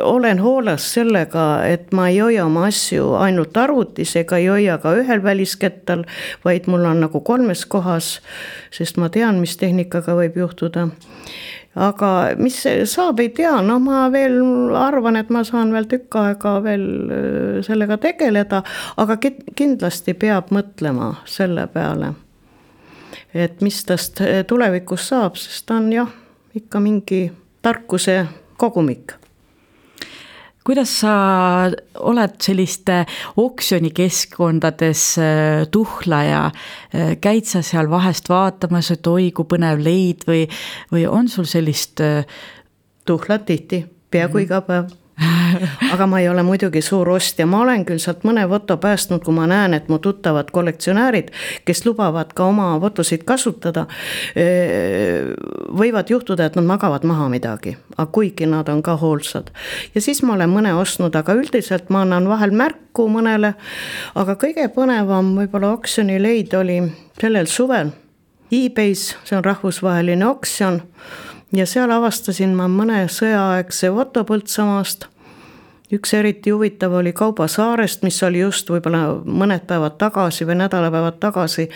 [0.03, 4.95] olen hoolas sellega, et ma ei hoia oma asju ainult arvutis ega ei hoia ka
[5.01, 6.05] ühel väliskettal,
[6.45, 8.21] vaid mul on nagu kolmes kohas,
[8.71, 10.89] sest ma tean, mis tehnikaga võib juhtuda
[11.75, 12.61] aga mis
[12.91, 14.39] saab, ei tea, no ma veel
[14.79, 16.85] arvan, et ma saan veel tükk aega veel
[17.67, 18.63] sellega tegeleda,
[18.97, 19.19] aga
[19.57, 22.15] kindlasti peab mõtlema selle peale
[23.35, 26.11] et mis tast eh, tulevikus saab, sest ta on jah,
[26.55, 27.27] ikka mingi
[27.65, 28.23] tarkuse
[28.61, 29.17] kogumik
[30.65, 31.15] kuidas sa
[32.01, 33.03] oled selliste
[33.37, 36.47] oksjonikeskkondades eh, tuhleja,
[36.93, 40.45] eh, käid sa seal vahest vaatamas, et oi kui põnev leid või,
[40.93, 42.01] või on sul sellist?
[43.05, 44.47] tuhlad tihti, peaaegu -hmm.
[44.47, 45.04] iga päev
[45.93, 49.35] aga ma ei ole muidugi suur ostja, ma olen küll sealt mõne foto päästnud, kui
[49.37, 51.31] ma näen, et mu tuttavad kollektsionäärid,
[51.65, 53.87] kes lubavad ka oma fotosid kasutada.
[55.79, 59.51] võivad juhtuda, et nad magavad maha midagi, aga kuigi nad on ka hoolsad.
[59.95, 63.55] ja siis ma olen mõne ostnud, aga üldiselt ma annan vahel märku mõnele.
[64.15, 66.81] aga kõige põnevam võib-olla oksjonileid oli
[67.21, 67.93] sellel suvel
[68.51, 70.83] e-base, see on rahvusvaheline oksjon
[71.57, 75.09] ja seal avastasin ma mõne sõjaaegse foto Põltsamaast.
[75.95, 81.69] üks eriti huvitav oli Kaubasaarest, mis oli just võib-olla mõned päevad tagasi või nädalapäevad tagasi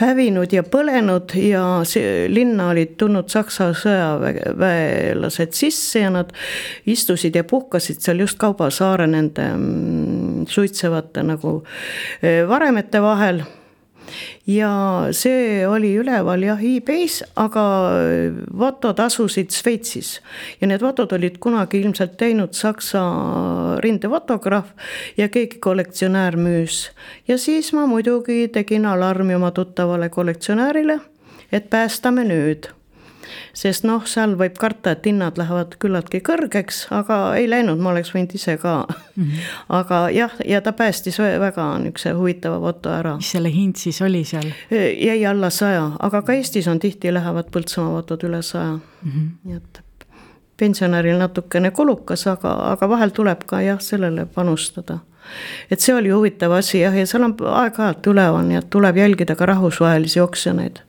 [0.00, 1.62] hävinud ja põlenud ja
[2.28, 6.32] linna olid tulnud Saksa sõjaväelased sisse ja nad
[6.86, 11.60] istusid ja puhkasid seal just Kaubasaare nende mm, suitsevate nagu
[12.22, 13.44] eh, varemete vahel
[14.46, 14.72] ja
[15.12, 17.64] see oli üleval jah e-base, aga
[18.58, 20.20] Vatod asusid Šveitsis.
[20.60, 23.02] ja need Vatod olid kunagi ilmselt teinud Saksa
[23.84, 24.74] rindefotograaf
[25.16, 26.90] ja keegi kollektsionäär müüs.
[27.28, 31.00] ja siis ma muidugi tegin alarmi oma tuttavale kollektsionäärile,
[31.52, 32.72] et päästame nüüd
[33.54, 38.12] sest noh, seal võib karta, et hinnad lähevad küllaltki kõrgeks, aga ei läinud, ma oleks
[38.14, 39.22] võinud ise ka mm.
[39.22, 39.52] -hmm.
[39.78, 43.16] aga jah, ja ta päästis väga niisuguse huvitava foto ära.
[43.16, 44.50] mis selle hind siis oli seal?
[44.70, 49.30] jäi alla saja, aga ka Eestis on tihti lähevad Põltsamaa fotod üle saja mm, -hmm.
[49.44, 49.82] nii et
[50.56, 54.98] pensionäril natukene kulukas, aga, aga vahel tuleb ka jah, sellele panustada
[55.70, 59.36] et see oli huvitav asi jah, ja seal on aeg-ajalt üleval, nii et tuleb jälgida
[59.38, 60.82] ka rahvusvahelisi oksjoneid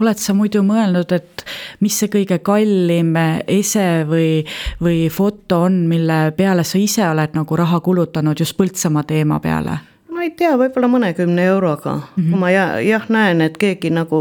[0.00, 1.44] oled sa muidu mõelnud, et
[1.80, 3.14] mis see kõige kallim
[3.46, 4.44] ese või,
[4.80, 9.78] või foto on, mille peale sa ise oled nagu raha kulutanud just Põltsamaa teema peale?
[10.18, 12.30] ma ei tea, võib-olla mõnekümne euroga mm, -hmm.
[12.30, 14.18] kui ma jah, jah näen, et keegi nagu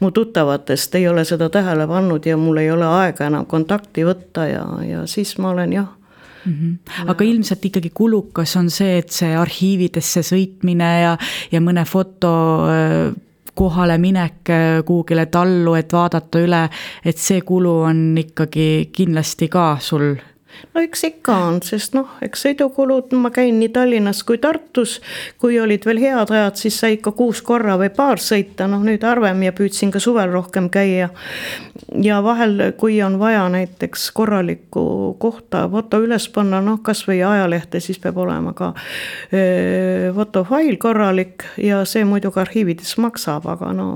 [0.00, 4.48] mu tuttavatest ei ole seda tähele pannud ja mul ei ole aega enam kontakti võtta
[4.50, 5.92] ja, ja siis ma olen jah
[6.44, 6.52] mm.
[6.52, 7.08] -hmm.
[7.10, 11.16] aga ilmselt ikkagi kulukas on see, et see arhiividesse sõitmine ja,
[11.52, 12.34] ja mõne foto
[13.54, 16.68] äh, kohale minek äh, kuhugile tallu, et vaadata üle,
[17.04, 20.33] et see kulu on ikkagi kindlasti ka sul
[20.74, 25.00] no eks ikka on, sest noh, eks sõidukulud, ma käin nii Tallinnas kui Tartus.
[25.38, 29.04] kui olid veel head ajad, siis sai ikka kuus korra või paar sõita, noh nüüd
[29.04, 31.10] harvem ja püüdsin ka suvel rohkem käia.
[32.02, 37.98] ja vahel, kui on vaja näiteks korralikku kohta foto üles panna, noh kasvõi ajalehte, siis
[37.98, 38.72] peab olema ka
[40.14, 43.88] fotofail korralik ja see muidugi arhiivides maksab, aga no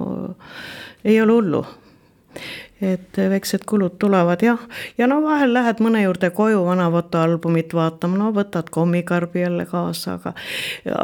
[1.05, 1.66] ei ole hullu
[2.83, 4.61] et väiksed kulud tulevad jah,
[4.99, 10.19] ja no vahel lähed mõne juurde koju vana fotoalbumit vaatama, no võtad kommikarbi jälle kaasa,
[10.19, 10.35] aga.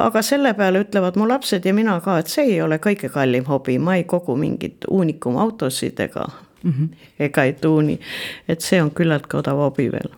[0.07, 3.49] aga selle peale ütlevad mu lapsed ja mina ka, et see ei ole kõige kallim
[3.51, 6.29] hobi, ma ei kogu mingeid uunikumautosid ega
[6.63, 6.89] mm, -hmm.
[7.19, 8.01] ega ei tuuni.
[8.49, 10.13] et see on küllaltki odav hobi veel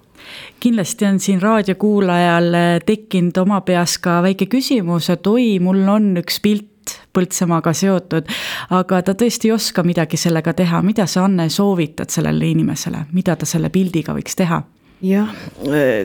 [0.61, 2.55] kindlasti on siin raadiokuulajal
[2.87, 6.76] tekkinud oma peas ka väike küsimus, et oi, mul on üks pilt
[7.17, 8.29] Põltsamaaga seotud,
[8.77, 13.37] aga ta tõesti ei oska midagi sellega teha, mida sa, Anne, soovitad sellele inimesele, mida
[13.37, 14.61] ta selle pildiga võiks teha?
[15.03, 15.29] Jah,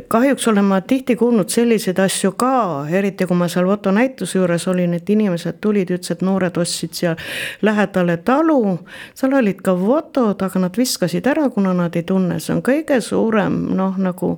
[0.07, 4.93] kahjuks olen ma tihti kuulnud selliseid asju ka, eriti kui ma seal fotonäituse juures olin,
[4.97, 7.15] et inimesed tulid, ütlesid, noored ostsid seal
[7.63, 8.79] lähedale talu.
[9.15, 12.99] seal olid ka fotod, aga nad viskasid ära, kuna nad ei tunne, see on kõige
[13.01, 14.33] suurem noh, nagu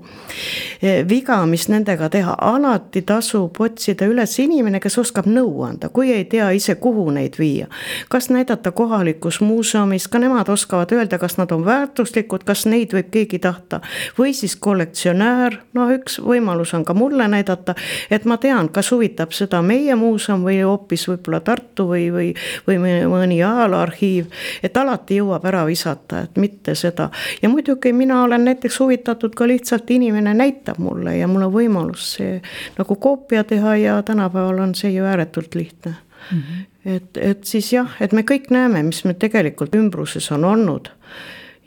[0.81, 6.13] e, viga, mis nendega teha, alati tasub otsida üles inimene, kes oskab nõu anda, kui
[6.13, 7.67] ei tea ise, kuhu neid viia.
[8.09, 13.09] kas näidata kohalikus muuseumis, ka nemad oskavad öelda, kas nad on väärtuslikud, kas neid võib
[13.09, 13.81] keegi tahta
[14.17, 17.75] või siis siis kollektsionäär, noh, üks võimalus on ka mulle näidata,
[18.11, 22.29] et ma tean, kas huvitab seda meie muuseum või hoopis võib-olla Tartu või, või,
[22.67, 22.79] või
[23.11, 24.31] mõni ajalooarhiiv.
[24.63, 27.09] et alati jõuab ära visata, et mitte seda
[27.41, 32.13] ja muidugi mina olen näiteks huvitatud ka lihtsalt inimene näitab mulle ja mul on võimalus
[32.17, 32.39] see
[32.77, 35.95] nagu koopia teha ja tänapäeval on see ju ääretult lihtne
[36.31, 36.89] Mm -hmm.
[36.89, 40.87] et, et siis jah, et me kõik näeme, mis me tegelikult ümbruses on olnud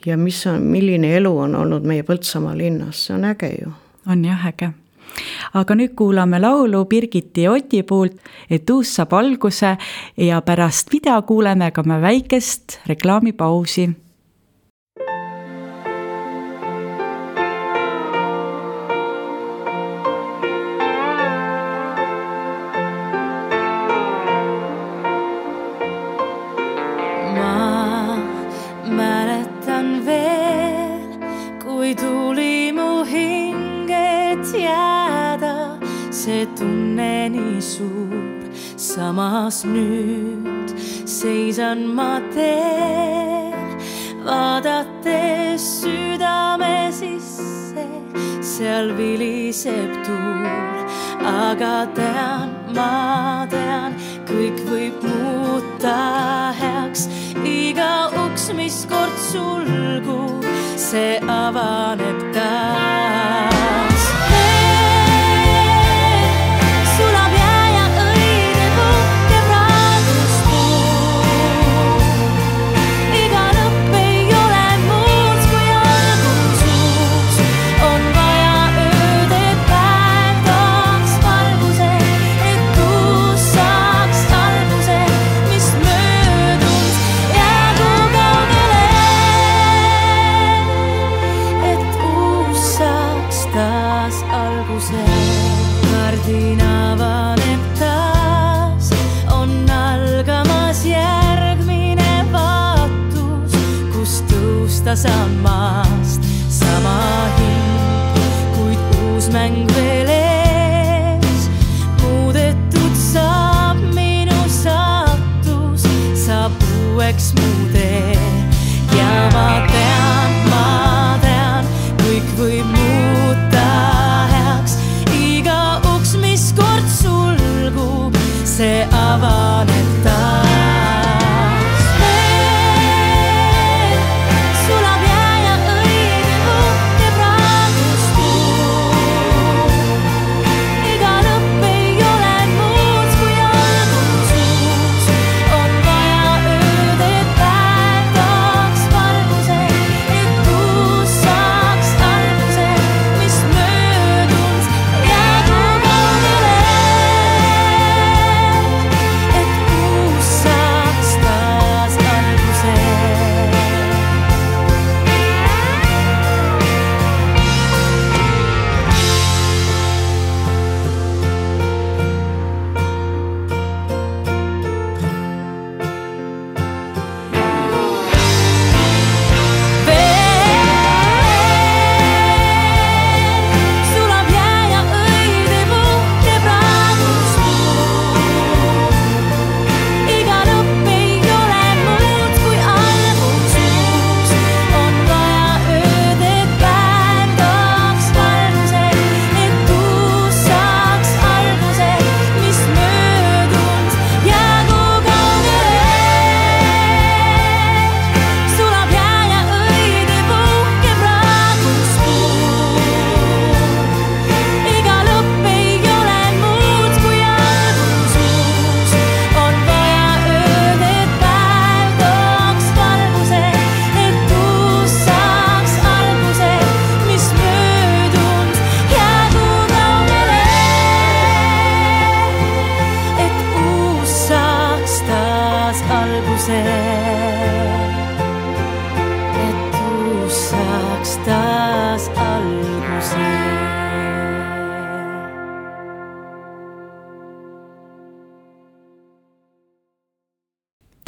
[0.06, 3.72] ja mis on, milline elu on olnud meie Põltsamaa linnas, see on äge ju.
[4.06, 4.72] on jah äge.
[5.54, 8.18] Aga nüüd kuulame laulu Birgiti Oti poolt,
[8.50, 9.76] et uus saab alguse.
[10.16, 13.88] Ja pärast video kuuleme ka me väikest reklaamipausi
[38.96, 40.68] samas nüüd
[41.04, 43.72] seisan ma teel,
[44.26, 47.86] vaadates südame sisse,
[48.42, 50.80] seal viliseb tuul,
[51.24, 53.96] aga tean, ma tean,
[54.28, 55.98] kõik võib muuta
[56.60, 57.08] heaks,
[57.44, 63.55] iga uks, mis kord sulgub, see avaneb taas.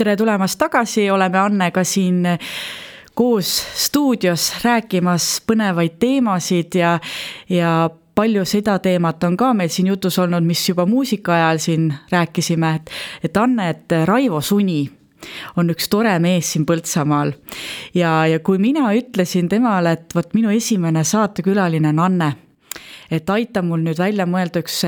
[0.09, 2.23] Tere tulemast tagasi, oleme Annega siin
[3.15, 6.95] koos stuudios rääkimas põnevaid teemasid ja,
[7.53, 11.91] ja palju seda teemat on ka meil siin jutus olnud, mis juba muusika ajal siin
[12.09, 12.91] rääkisime, et,
[13.29, 14.81] et Anne, et Raivo Suni
[15.61, 17.35] on üks tore mees siin Põltsamaal.
[17.93, 22.35] ja, ja kui mina ütlesin temale, et vot minu esimene saatekülaline on Anne,
[23.11, 24.87] et aita mul nüüd välja mõelda üks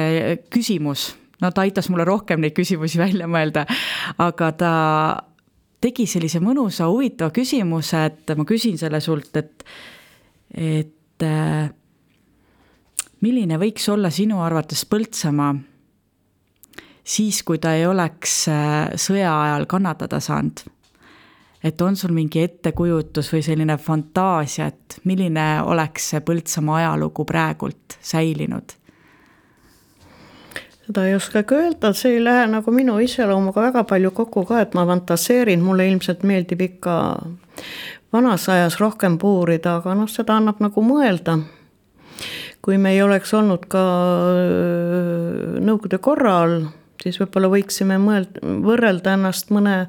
[0.48, 1.10] küsimus
[1.40, 3.66] no ta aitas mulle rohkem neid küsimusi välja mõelda,
[4.18, 4.72] aga ta
[5.80, 9.64] tegi sellise mõnusa huvitava küsimuse, et ma küsin selle sult, et,
[10.54, 11.70] et äh,
[13.24, 15.54] milline võiks olla sinu arvates Põltsamaa
[17.04, 20.66] siis, kui ta ei oleks äh, sõja ajal kannatada saanud?
[21.64, 27.98] et on sul mingi ettekujutus või selline fantaasia, et milline oleks see Põltsamaa ajalugu praegult
[28.00, 28.76] säilinud?
[30.90, 34.74] Seda ei oskagi öelda, see ei lähe nagu minu iseloomuga väga palju kokku ka, et
[34.74, 36.94] ma fantaseerin, mulle ilmselt meeldib ikka
[38.10, 41.38] vanas ajas rohkem puurida, aga noh, seda annab nagu mõelda.
[42.60, 43.82] kui me ei oleks olnud ka
[45.64, 46.66] Nõukogude korra all,
[47.00, 49.86] siis võib-olla võiksime mõelda, võrrelda ennast mõne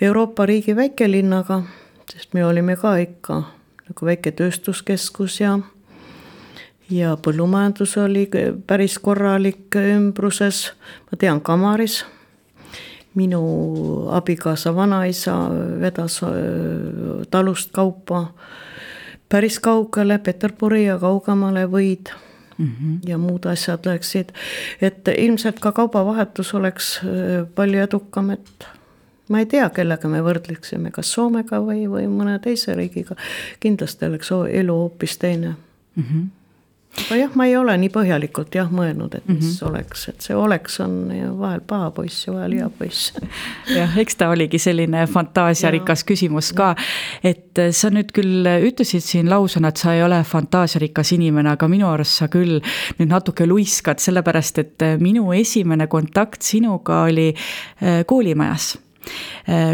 [0.00, 1.62] Euroopa riigi väikelinnaga,
[2.12, 3.40] sest me olime ka ikka
[3.88, 5.56] nagu väike tööstuskeskus ja
[6.90, 8.26] ja põllumajandus oli
[8.66, 10.70] päris korralik ümbruses,
[11.10, 12.04] ma tean, Kamaris.
[13.14, 15.34] minu abikaasa vanaisa
[15.80, 16.30] vedas äh,
[17.30, 18.28] talust kaupa
[19.28, 22.12] päris kaugele, Peterburi ja kaugemale võid
[22.58, 23.08] mm -hmm.
[23.10, 24.28] ja muud asjad läksid.
[24.80, 28.66] et ilmselt ka kaubavahetus oleks äh, palju edukam, et
[29.28, 33.16] ma ei tea, kellega me võrdleksime, kas Soomega või, või mõne teise riigiga.
[33.60, 35.48] kindlasti oleks elu hoopis teine
[35.96, 36.02] mm.
[36.02, 36.39] -hmm
[36.98, 39.68] aga jah, ma ei ole nii põhjalikult jah mõelnud, et mis mm -hmm.
[39.68, 43.12] oleks, et see oleks on vahel paha poiss ja vahel hea poiss.
[43.78, 46.74] jah, eks ta oligi selline fantaasiarikas küsimus ka.
[47.24, 51.88] et sa nüüd küll ütlesid siin lausena, et sa ei ole fantaasiarikas inimene, aga minu
[51.88, 52.60] arust sa küll
[52.98, 58.89] nüüd natuke luiskad, sellepärast et minu esimene kontakt sinuga oli äh, koolimajas Äh,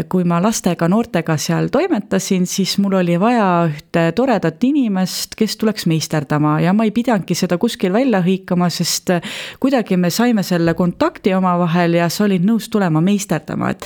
[0.09, 5.85] kui ma lastega, noortega seal toimetasin, siis mul oli vaja ühte toredat inimest, kes tuleks
[5.89, 10.73] meisterdama ja ma ei pidanudki seda kuskil välja hõikama, sest äh, kuidagi me saime selle
[10.77, 13.85] kontakti omavahel ja sa olid nõus tulema meisterdama, et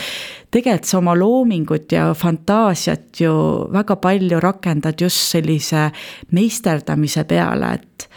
[0.52, 3.34] tegelikult sa oma loomingut ja fantaasiat ju
[3.74, 5.90] väga palju rakendad just sellise
[6.32, 8.10] meisterdamise peale, et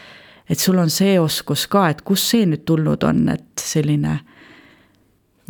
[0.45, 4.19] et sul on see oskus ka, et kust see nüüd tulnud on, et selline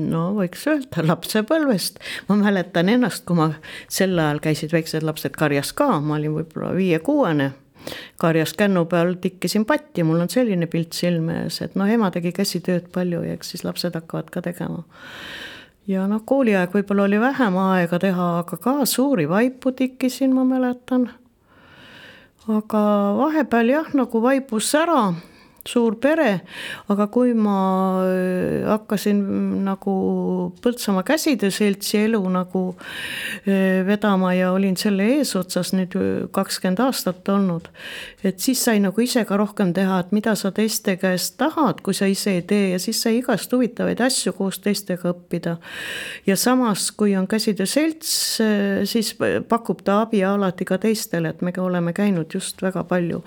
[0.02, 3.50] no võiks öelda lapsepõlvest, ma mäletan ennast, kui ma
[3.88, 7.52] sel ajal käisid väiksed lapsed karjas ka, ma olin võib-olla viie-kuuene.
[8.16, 12.32] karjas kännu peal tikkisin patti, mul on selline pilt silme ees, et noh, ema tegi
[12.32, 14.84] käsitööd palju ja eks siis lapsed hakkavad ka tegema.
[15.86, 21.10] ja noh, kooliaeg võib-olla oli vähem aega teha, aga ka suuri vaipu tikkisin, ma mäletan.
[22.48, 22.82] aga
[23.20, 25.14] vahepeal jah, nagu vaibus ära
[25.68, 26.42] suur pere,
[26.92, 27.58] aga kui ma
[28.04, 29.20] äh, hakkasin
[29.64, 29.94] nagu
[30.64, 35.96] Põltsamaa Käsitöö Seltsi elu nagu äh, vedama ja olin selle eesotsas nüüd
[36.34, 37.70] kakskümmend aastat olnud,
[38.24, 41.96] et siis sai nagu ise ka rohkem teha, et mida sa teiste käest tahad, kui
[41.96, 45.56] sa ise ei tee ja siis sai igast huvitavaid asju koos teistega õppida.
[46.26, 49.14] ja samas, kui on Käsitöö Selts, äh, siis
[49.48, 53.22] pakub ta abi alati ka teistele, et me oleme käinud just väga palju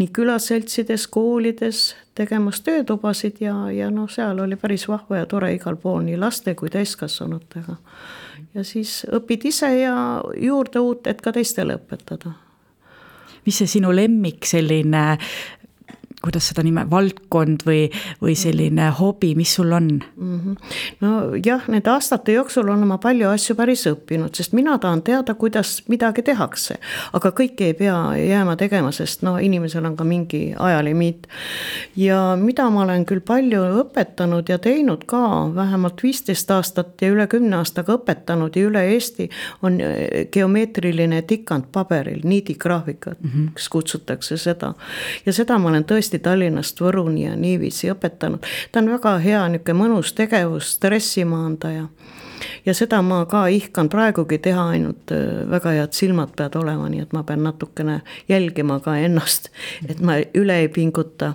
[0.00, 5.54] nii külaseltsides, koolides, töödes tegemas töötubasid ja, ja noh, seal oli päris vahva ja tore
[5.54, 7.76] igal pool nii laste kui täiskasvanutega.
[8.54, 12.32] ja siis õpid ise ja juurde uut, et ka teistele õpetada
[13.46, 15.18] mis see sinu lemmik selline
[16.24, 17.86] kuidas seda nime, valdkond või,
[18.20, 20.40] või selline hobi, mis sul on mm?
[20.40, 20.56] -hmm.
[21.00, 25.78] nojah, nende aastate jooksul olen ma palju asju päris õppinud, sest mina tahan teada, kuidas
[25.88, 26.76] midagi tehakse.
[27.12, 31.26] aga kõike ei pea jääma tegema, sest no inimesel on ka mingi ajalimiit.
[31.96, 35.22] ja mida ma olen küll palju õpetanud ja teinud ka,
[35.54, 39.30] vähemalt viisteist aastat ja üle kümne aastaga õpetanud ja üle Eesti,
[39.62, 43.68] on eh, geomeetriline tikand paberil, niidigraafikat mm, -hmm.
[43.70, 44.74] kutsutakse seda.
[45.26, 48.42] ja seda ma olen tõesti tõesti Tallinnast Võruni ja niiviisi õpetanud.
[48.72, 51.88] ta on väga hea niisugune mõnus tegevus, stressi maandaja.
[52.66, 57.00] ja seda ma ka ihkan praegugi teha, ainult äh, väga head silmad peavad olema, nii
[57.02, 59.50] et ma pean natukene jälgima ka ennast,
[59.88, 61.34] et ma üle ei pinguta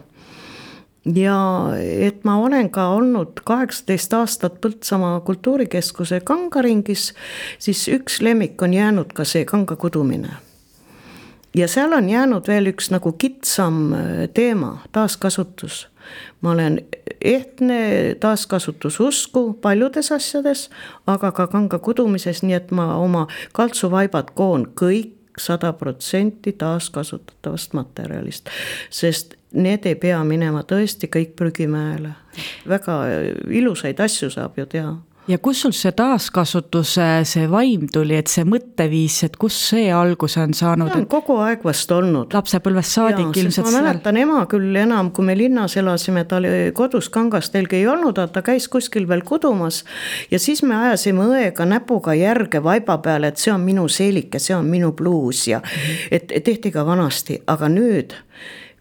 [1.05, 7.13] ja et ma olen ka olnud kaheksateist aastat Põltsamaa kultuurikeskuse kangaringis,
[7.59, 10.44] siis üks lemmik on jäänud ka see kanga kudumine
[11.57, 13.99] ja seal on jäänud veel üks nagu kitsam äh,
[14.33, 15.87] teema, taaskasutus.
[16.41, 16.81] ma olen
[17.21, 17.79] ehtne
[18.19, 20.69] taaskasutususku paljudes asjades,
[21.07, 28.53] aga ka kanga kudumises, nii et ma oma kaltsuvaibad koon kõik sada protsenti taaskasutatavast materjalist,
[28.89, 32.13] sest need ei pea minema tõesti kõik prügimäele.
[32.67, 33.01] väga
[33.49, 34.93] ilusaid asju saab ju teha
[35.27, 40.41] ja kus sul see taaskasutuse, see vaim tuli, et see mõtteviis, et kus see alguse
[40.41, 40.91] on saanud?
[40.91, 42.33] see on kogu aeg vast olnud.
[42.35, 43.69] lapsepõlvest saadik ilmselt.
[43.71, 48.19] ma mäletan ema küll enam, kui me linnas elasime, ta oli kodus kangastelgi ei olnud,
[48.21, 49.83] aga ta käis kuskil veel kudumas.
[50.31, 54.55] ja siis me ajasime õega näpuga järge vaiba peale, et see on minu seelike, see
[54.55, 55.61] on minu pluus ja
[56.11, 58.13] et tehti ka vanasti, aga nüüd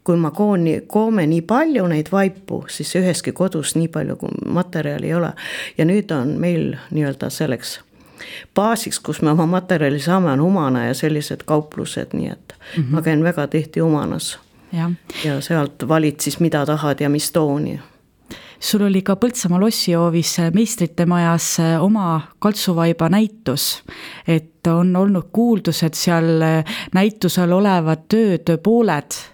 [0.04, 5.14] kui ma koon, koome nii palju neid vaipu, siis üheski kodus nii palju materjali ei
[5.14, 5.32] ole.
[5.78, 7.80] ja nüüd on meil nii-öelda selleks
[8.54, 12.94] baasiks, kus me oma materjali saame, on Humana ja sellised kauplused, nii et mm -hmm.
[12.94, 14.38] ma käin väga tihti Humanas.
[15.24, 17.80] ja sealt valid siis, mida tahad ja mis tooni
[18.60, 23.84] sul oli ka Põltsamaa lossihoovis meistrite majas oma kaltsuvaiba näitus.
[24.28, 26.24] et on olnud kuuldus, et seal
[26.94, 29.33] näitusel olevad tööd, pooled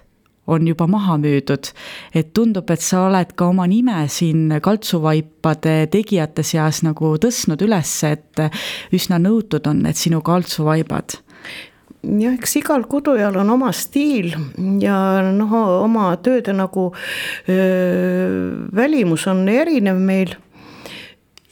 [0.50, 1.72] on juba maha müüdud.
[2.14, 7.94] et tundub, et sa oled ka oma nime siin kaltsuvaipade tegijate seas nagu tõstnud üles,
[8.04, 8.44] et
[8.92, 11.20] üsna nõutud on need sinu kaltsuvaibad
[12.02, 14.32] jah, eks igal kudujal on oma stiil
[14.80, 14.96] ja
[15.34, 16.90] noh, oma tööde nagu
[17.48, 20.34] öö, välimus on erinev meil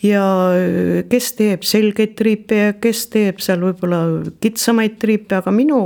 [0.02, 0.24] ja
[0.54, 4.00] äh, kes teeb selgeid triipe ja kes teeb seal võib-olla
[4.42, 5.78] kitsamaid triipe, aga minu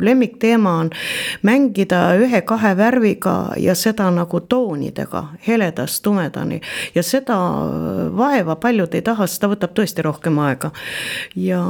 [0.00, 0.90] lemmikteema on
[1.46, 6.60] mängida ühe-kahe värviga ja seda nagu toonidega, heledast tumedani.
[6.94, 7.38] ja seda
[8.16, 10.72] vaeva paljud ei taha, seda võtab tõesti rohkem aega.
[11.36, 11.62] ja,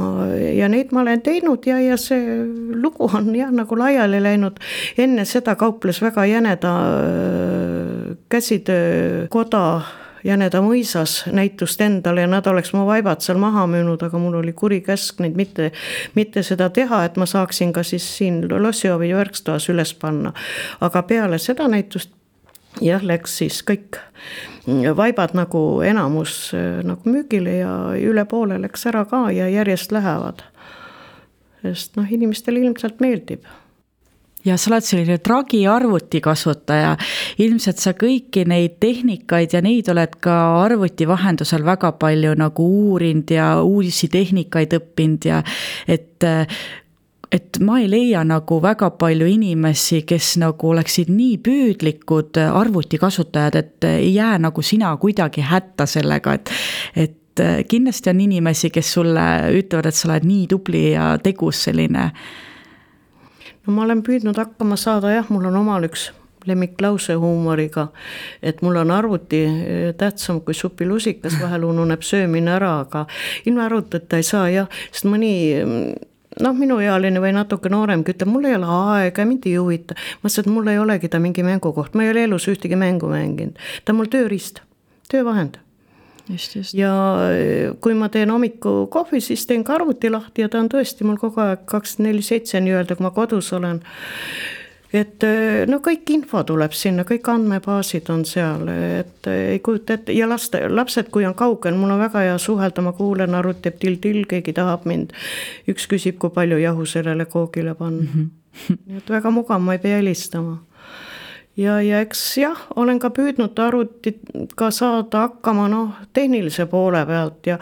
[0.57, 2.41] ja neid ma olen teinud ja, ja see
[2.73, 4.57] lugu on jah, nagu laiali läinud.
[4.97, 9.65] enne seda kauples väga jäneda äh, käsitöökoda
[10.23, 14.53] Jäneda mõisas näitust endale ja nad oleks mu vaibad seal maha müünud, aga mul oli
[14.53, 15.71] kuri käsk neid mitte,
[16.15, 20.33] mitte seda teha, et ma saaksin ka siis siin Lossiovi verkstoas üles panna.
[20.81, 22.13] aga peale seda näitust
[22.81, 23.99] jah, läks siis kõik
[24.95, 26.51] vaibad nagu enamus
[26.85, 30.43] nagu müügile ja üle poole läks ära ka ja järjest lähevad.
[31.61, 33.45] sest noh, inimestele ilmselt meeldib
[34.45, 36.95] ja sa oled selline tragi arvuti kasutaja.
[37.41, 43.31] ilmselt sa kõiki neid tehnikaid ja neid oled ka arvuti vahendusel väga palju nagu uurinud
[43.31, 45.41] ja uusi tehnikaid õppinud ja
[45.87, 46.25] et
[47.31, 53.87] et ma ei leia nagu väga palju inimesi, kes nagu oleksid nii püüdlikud arvutikasutajad, et
[53.87, 56.51] ei jää nagu sina kuidagi hätta sellega, et,
[56.95, 59.25] et kindlasti on inimesi, kes sulle
[59.61, 62.09] ütlevad, et sa oled nii tubli ja tegus selline
[63.67, 66.09] no ma olen püüdnud hakkama saada, jah, mul on omal üks
[66.45, 67.87] lemmiklause huumoriga,
[68.41, 73.05] et mul on arvuti eh, tähtsam kui supilusikas, vahel ununeb söömine ära, aga
[73.45, 75.33] ilma arvutita ei saa jah, sest mõni
[76.39, 79.97] noh, minuealine või natuke nooremgi ütleb, mul ei ole aega, mind ei huvita.
[80.21, 83.11] ma ütlesin, et mul ei olegi ta mingi mängukoht, ma ei ole elus ühtegi mängu
[83.11, 84.63] mänginud, ta on mul tööriist,
[85.11, 85.59] töövahend.
[86.77, 86.93] Ja
[87.31, 91.07] eh, kui ma teen hommikul kohvi, siis teen ka arvuti lahti ja ta on tõesti
[91.07, 93.81] mul kogu aeg kakskümmend neli seitse nii-öelda, kui ma kodus olen.
[94.93, 98.67] et eh, no kõik info tuleb sinna, kõik andmebaasid on seal,
[99.01, 102.37] et eh, ei kujuta ette ja laste, lapsed, kui on kaugel, mul on väga hea
[102.37, 105.15] suhelda, ma kuulen, arvuti teeb till-till, keegi tahab mind.
[105.71, 108.11] üks küsib, kui palju jahu sellele koogile panna mm.
[108.15, 108.29] -hmm.
[108.87, 110.59] nii et väga mugav, ma ei pea helistama
[111.57, 117.57] ja, ja eks jah, olen ka püüdnud arvutiga saada hakkama noh, tehnilise poole pealt ja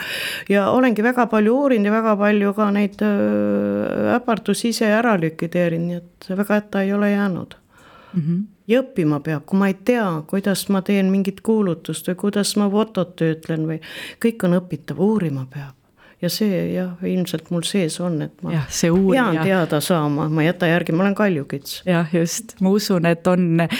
[0.50, 3.02] ja olengi väga palju uurinud ja väga palju ka neid
[4.16, 7.58] äpardusi ise ära likvideerinud, nii et väga hätta ei ole jäänud
[8.14, 8.22] mm.
[8.22, 8.46] -hmm.
[8.68, 12.70] ja õppima peab, kui ma ei tea, kuidas ma teen mingit kuulutust või kuidas ma
[12.70, 13.82] fotot töötlen või
[14.26, 15.79] kõik on õpitav, uurima peab
[16.22, 19.24] ja see jah, ilmselt mul sees on, et ma jah, uurija...
[19.32, 21.80] pean teada saama, ma ei jäta järgi, ma olen kaljukits.
[21.88, 23.80] jah, just, ma usun, et on äh,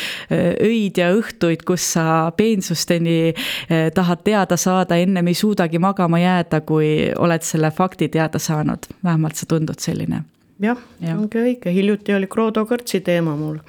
[0.64, 2.06] öid ja õhtuid, kus sa
[2.38, 8.40] peensusteni äh, tahad teada saada, ennem ei suudagi magama jääda, kui oled selle fakti teada
[8.40, 10.24] saanud, vähemalt sa tundud selline.
[10.64, 13.60] jah ja., ongi õige, hiljuti oli Krodo kõrtsi teema mul.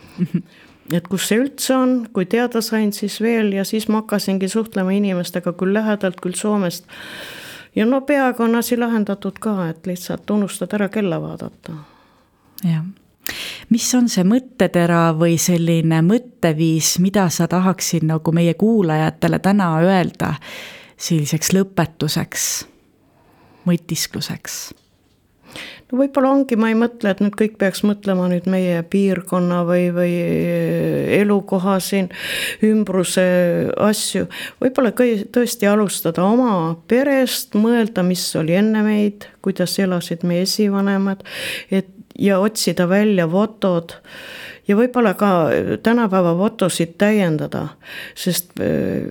[0.91, 3.53] Et kus see üldse on, kui teada sain, siis veel.
[3.55, 6.89] Ja siis ma hakkasingi suhtlema inimestega küll lähedalt, küll Soomest
[7.77, 11.73] ja no peaaegu on asi lahendatud ka, et lihtsalt unustad ära kella vaadata.
[12.65, 12.85] jah
[13.71, 20.35] mis on see mõttetera või selline mõtteviis, mida sa tahaksid nagu meie kuulajatele täna öelda
[21.01, 22.47] selliseks lõpetuseks,
[23.69, 24.61] mõtiskluseks?
[25.93, 30.15] Võib-olla ongi, ma ei mõtle, et nüüd kõik peaks mõtlema nüüd meie piirkonna või, või
[31.21, 32.11] elukoha siin
[32.67, 33.25] ümbruse
[33.81, 34.27] asju.
[34.63, 41.25] võib-olla kõi-, tõesti alustada oma perest, mõelda, mis oli enne meid, kuidas elasid meie esivanemad,
[41.71, 43.97] et ja otsida välja fotod
[44.71, 45.31] ja võib-olla ka
[45.83, 47.67] tänapäeva fotosid täiendada,
[48.19, 49.11] sest äh,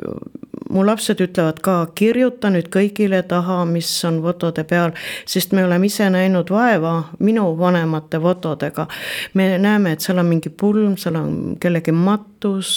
[0.70, 4.94] mu lapsed ütlevad ka, kirjuta nüüd kõigile taha, mis on fotode peal,
[5.30, 8.88] sest me oleme ise näinud vaeva minu vanemate fotodega.
[9.34, 12.72] me näeme, et seal on mingi pulm, seal on kellegi matus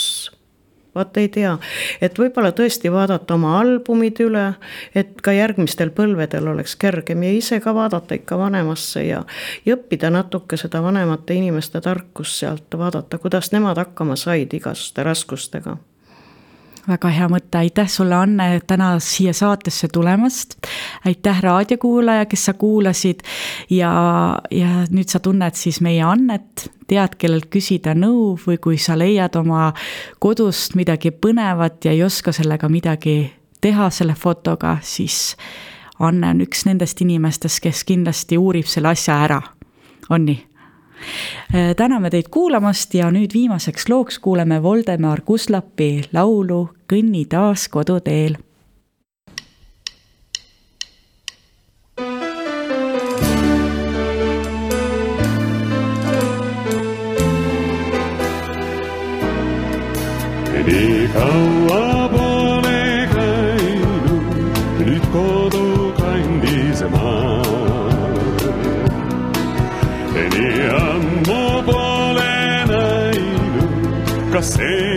[0.94, 1.54] vaat ei tea,
[2.00, 4.46] et võib-olla tõesti vaadata oma albumid üle,
[4.94, 9.22] et ka järgmistel põlvedel oleks kergem ja ise ka vaadata ikka vanemasse ja,
[9.66, 15.78] ja õppida natuke seda vanemate inimeste tarkust sealt, vaadata, kuidas nemad hakkama said igasuguste raskustega
[16.88, 20.56] väga hea mõte, aitäh sulle, Anne, täna siia saatesse tulemast.
[21.06, 23.22] aitäh, raadiokuulaja, kes sa kuulasid
[23.70, 23.92] ja,
[24.50, 29.36] ja nüüd sa tunned siis meie Annet, tead, kellelt küsida nõu või kui sa leiad
[29.36, 29.72] oma
[30.18, 35.36] kodust midagi põnevat ja ei oska sellega midagi teha selle fotoga, siis
[36.02, 39.42] Anne on üks nendest inimestest, kes kindlasti uurib selle asja ära.
[40.10, 40.51] on nii?
[41.54, 48.38] Äh, täname teid kuulamast ja nüüd viimaseks looks kuuleme Voldemar Kuslapi laulu Kõnni taas koduteel.
[60.62, 62.01] Nii kaua
[74.62, 74.91] kas